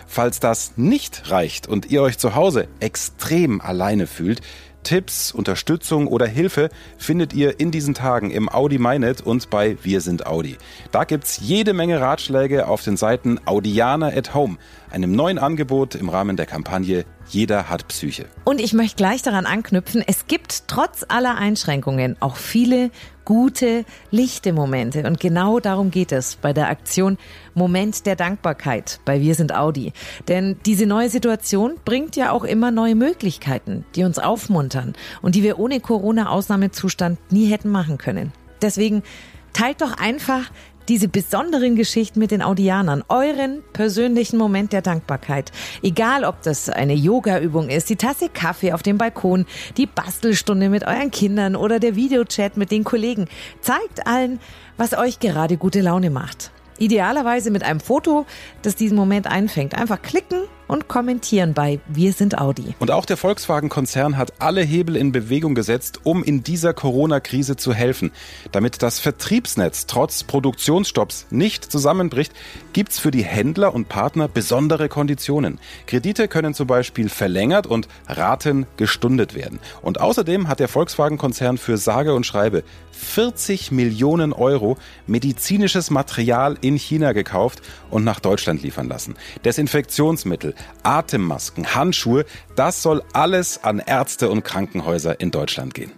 Falls 0.07 0.41
das 0.41 0.73
nicht 0.77 1.31
reicht 1.31 1.69
und 1.69 1.91
ihr 1.91 2.03
euch 2.03 2.19
zu 2.19 2.35
Hause 2.35 2.69
extrem 2.81 3.61
alleine 3.61 4.07
fühlt, 4.07 4.41
Tipps, 4.83 5.33
Unterstützung 5.33 6.07
oder 6.07 6.27
Hilfe 6.27 6.71
findet 6.99 7.33
ihr 7.33 7.61
in 7.61 7.71
diesen 7.71 7.95
Tagen 7.95 8.31
im 8.31 8.49
Audi 8.49 8.79
MyNet 8.79 9.21
und 9.21 9.51
bei 9.51 9.77
Wir 9.83 10.01
sind 10.01 10.27
Audi. 10.27 10.57
Da 10.93 11.05
gibt's 11.05 11.39
jede 11.43 11.73
Menge 11.73 12.01
Ratschläge 12.01 12.67
auf 12.67 12.83
den 12.83 12.97
Seiten 12.97 13.39
Audiana 13.45 14.09
at 14.09 14.35
Home, 14.35 14.57
einem 14.91 15.13
neuen 15.13 15.39
Angebot 15.39 15.95
im 15.95 16.09
Rahmen 16.09 16.37
der 16.37 16.47
Kampagne 16.47 17.05
Jeder 17.29 17.69
hat 17.69 17.87
Psyche. 17.89 18.27
Und 18.45 18.61
ich 18.61 18.73
möchte 18.73 18.97
gleich 18.97 19.23
daran 19.23 19.47
anknüpfen, 19.47 20.03
es 20.07 20.27
gibt 20.27 20.67
trotz 20.67 21.05
aller 21.09 21.37
Einschränkungen 21.37 22.17
auch 22.21 22.37
viele 22.37 22.91
gute, 23.25 23.85
lichte 24.11 24.53
Momente. 24.53 25.05
Und 25.07 25.21
genau 25.21 25.61
darum 25.61 25.93
geht 25.93 26.11
es 26.11 26.35
bei 26.35 26.53
der 26.53 26.69
Aktion 26.69 27.19
Moment 27.55 28.05
der 28.07 28.17
Dankbarkeit 28.17 28.99
bei 29.05 29.21
Wir 29.21 29.37
sind 29.37 29.55
Audi. 29.55 29.93
Denn 30.27 30.57
diese 30.67 30.87
neue 30.87 31.09
Situation 31.09 31.75
bringt 31.85 32.17
ja 32.17 32.33
auch 32.33 32.43
immer 32.43 32.73
neue 32.73 32.97
Möglichkeiten, 32.97 33.85
die 33.95 34.03
uns 34.03 34.19
aufmuntern 34.19 34.95
und 35.23 35.37
die 35.37 35.45
wir 35.45 35.61
ohne 35.61 35.79
Corona-Ausnahmezustand 35.79 37.19
nie 37.31 37.47
hätten 37.47 37.71
machen 37.71 37.99
können. 37.99 38.33
Deswegen 38.61 39.05
teilt 39.53 39.81
doch 39.81 39.97
einfach 39.97 40.51
diese 40.91 41.07
besonderen 41.07 41.77
Geschichten 41.77 42.19
mit 42.19 42.33
den 42.33 42.43
Audianern, 42.43 43.05
euren 43.07 43.63
persönlichen 43.73 44.37
Moment 44.37 44.73
der 44.73 44.83
Dankbarkeit. 44.83 45.53
Egal, 45.85 46.25
ob 46.25 46.43
das 46.43 46.69
eine 46.69 46.95
Yoga-Übung 46.95 47.69
ist, 47.69 47.91
die 47.91 47.97
Tasse 47.97 48.29
Kaffee 48.29 48.73
auf 48.73 48.83
dem 48.83 48.99
Balkon, 48.99 49.47
die 49.77 49.87
Bastelstunde 49.87 50.69
mit 50.69 50.85
euren 50.85 51.13
Kindern 51.13 51.55
oder 51.55 51.79
der 51.79 51.95
Videochat 51.95 52.57
mit 52.57 52.73
den 52.73 52.83
Kollegen. 52.83 53.27
Zeigt 53.61 54.05
allen, 54.05 54.41
was 54.79 54.99
euch 54.99 55.21
gerade 55.21 55.57
gute 55.59 55.81
Laune 55.81 56.11
macht. 56.11 56.51
Idealerweise 56.79 57.53
mit 57.53 57.63
einem 57.63 57.79
Foto, 57.79 58.27
das 58.63 58.75
diesen 58.75 58.97
Moment 58.97 59.29
einfängt. 59.29 59.77
Einfach 59.77 60.03
klicken 60.03 60.41
und 60.71 60.87
kommentieren 60.87 61.53
bei 61.53 61.81
Wir 61.89 62.13
sind 62.13 62.39
Audi. 62.39 62.77
Und 62.79 62.93
auch 62.93 63.05
der 63.05 63.17
Volkswagen-Konzern 63.17 64.17
hat 64.17 64.35
alle 64.39 64.63
Hebel 64.63 64.97
in 64.97 65.11
Bewegung 65.11 65.57
gesetzt, 65.57 66.01
um 66.05 66.23
in 66.23 66.45
dieser 66.45 66.75
Corona-Krise 66.75 67.57
zu 67.57 67.75
helfen. 67.75 68.13
Damit 68.53 68.81
das 68.81 69.01
Vertriebsnetz 69.01 69.87
trotz 69.87 70.23
Produktionsstopps 70.23 71.27
nicht 71.31 71.65
zusammenbricht, 71.65 72.33
gibt's 72.73 73.01
für 73.01 73.11
die 73.11 73.25
Händler 73.25 73.75
und 73.75 73.89
Partner 73.89 74.29
besondere 74.29 74.89
Konditionen. 74.89 75.59
Kredite 75.89 76.29
können 76.29 76.55
zum 76.55 76.69
Beispiel 76.69 77.09
verlängert 77.09 77.67
und 77.67 77.89
Raten 78.07 78.67
gestundet 78.77 79.35
werden. 79.35 79.59
Und 79.83 80.01
außerdem 80.01 80.47
hat 80.47 80.61
der 80.61 80.69
Volkswagen-Konzern 80.69 81.59
für 81.59 81.79
sage 81.79 82.15
und 82.15 82.27
schreibe 82.27 82.63
40 82.93 83.73
Millionen 83.73 84.33
Euro 84.33 84.77
medizinisches 85.07 85.91
Material 85.91 86.57
in 86.61 86.77
China 86.77 87.13
gekauft 87.13 87.61
und 87.91 88.05
nach 88.05 88.21
Deutschland 88.21 88.63
liefern 88.63 88.89
lassen. 88.89 89.17
Desinfektionsmittel, 89.45 90.55
Atemmasken, 90.83 91.75
Handschuhe, 91.75 92.25
das 92.57 92.83
soll 92.83 93.03
alles 93.13 93.63
an 93.65 93.79
Ärzte 93.79 94.31
und 94.31 94.45
Krankenhäuser 94.45 95.21
in 95.21 95.31
Deutschland 95.31 95.75
gehen. 95.75 95.93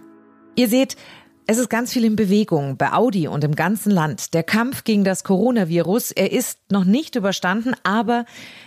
Ihr 0.55 0.67
seht, 0.67 0.95
es 1.45 1.57
ist 1.57 1.69
ganz 1.69 1.91
viel 1.91 2.05
in 2.05 2.15
Bewegung 2.15 2.77
bei 2.77 2.93
Audi 2.93 3.27
und 3.27 3.43
im 3.43 3.55
ganzen 3.55 3.91
Land. 3.91 4.33
Der 4.33 4.43
Kampf 4.43 4.85
gegen 4.85 5.03
das 5.03 5.25
Coronavirus, 5.25 6.11
er 6.11 6.31
ist 6.31 6.59
noch 6.71 6.85
nicht 6.85 7.15
überstanden, 7.15 7.75
aber 7.83 8.25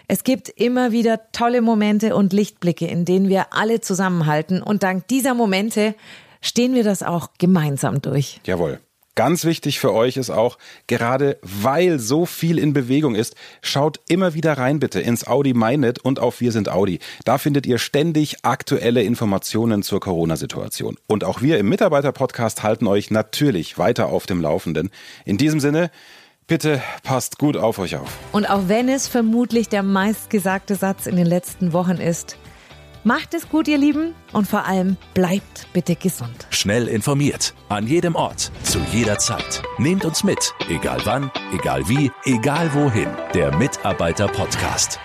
es 0.09 0.25
gibt 0.25 0.51
immer 0.51 0.93
wieder 0.93 1.33
tolle 1.33 1.63
Momente 1.63 2.15
und 2.15 2.35
Lichtblicke, 2.35 2.87
in 2.87 3.07
denen 3.07 3.29
wir 3.29 3.55
alle 3.55 3.81
zusammenhalten. 3.81 4.63
Und 4.63 4.83
dank 4.83 5.09
dieser 5.09 5.33
Momente 5.33 5.95
stehen 6.43 6.75
wir 6.75 6.85
das 6.85 7.03
auch 7.03 7.31
gemeinsam 7.39 8.03
durch. 8.03 8.41
Jawohl. 8.45 8.81
Ganz 9.17 9.47
wichtig 9.47 9.81
für 9.81 9.95
euch 9.95 10.19
ist 10.19 10.29
auch, 10.29 10.59
gerade 10.89 11.39
weil 11.41 11.99
so 11.99 12.27
viel 12.27 12.59
in 12.59 12.75
Bewegung 12.75 13.15
ist, 13.15 13.35
schaut 13.63 13.99
immer 14.09 14.35
wieder 14.35 14.59
rein 14.59 14.79
bitte 14.79 15.01
ins 15.01 15.27
Audi 15.27 15.55
MyNet 15.55 15.99
und 16.01 16.21
auf 16.21 16.43
Wir 16.43 16.53
sind 16.53 16.69
Audi. 16.69 16.99
Da 17.25 17.39
findet 17.39 17.65
ihr 17.67 17.79
ständig 17.79 18.45
aktuelle 18.45 19.03
Informationen 19.03 19.83
zur 19.83 20.01
Corona-Situation. 20.01 20.99
Und 21.07 21.25
auch 21.25 21.41
wir 21.41 21.59
im 21.59 21.71
Mitarbeiter-Podcast 21.71 22.63
halten 22.63 22.87
euch 22.87 23.11
natürlich 23.11 23.79
weiter 23.79 24.09
auf 24.09 24.27
dem 24.27 24.43
Laufenden. 24.43 24.91
In 25.25 25.39
diesem 25.39 25.61
Sinne, 25.61 25.91
Bitte 26.49 26.81
passt 27.03 27.39
gut 27.39 27.57
auf 27.57 27.81
euch 27.81 27.97
auf. 27.97 28.09
Und 28.31 28.49
auch 28.49 28.69
wenn 28.69 28.89
es 28.89 29.09
vermutlich 29.09 29.69
der 29.69 29.83
meistgesagte 29.83 30.77
Satz 30.77 31.09
in 31.09 31.17
den 31.17 31.27
letzten 31.27 31.73
Wochen 31.73 31.97
ist, 31.97 32.37
Macht 33.07 33.35
es 33.35 33.49
gut, 33.49 33.69
ihr 33.69 33.79
Lieben, 33.79 34.17
und 34.33 34.49
vor 34.49 34.65
allem 34.65 34.97
bleibt 35.15 35.69
bitte 35.73 35.95
gesund. 35.95 36.49
Schnell 36.51 36.89
informiert, 36.89 37.55
an 37.69 37.87
jedem 37.87 38.17
Ort, 38.17 38.51
zu 38.65 38.81
jeder 38.93 39.17
Zeit. 39.17 39.63
Nehmt 39.79 40.05
uns 40.05 40.25
mit, 40.25 40.53
egal 40.69 40.99
wann, 41.05 41.31
egal 41.55 41.89
wie, 41.89 42.11
egal 42.25 42.75
wohin. 42.75 43.07
Der 43.33 43.57
Mitarbeiter 43.57 44.27
Podcast. 44.27 44.99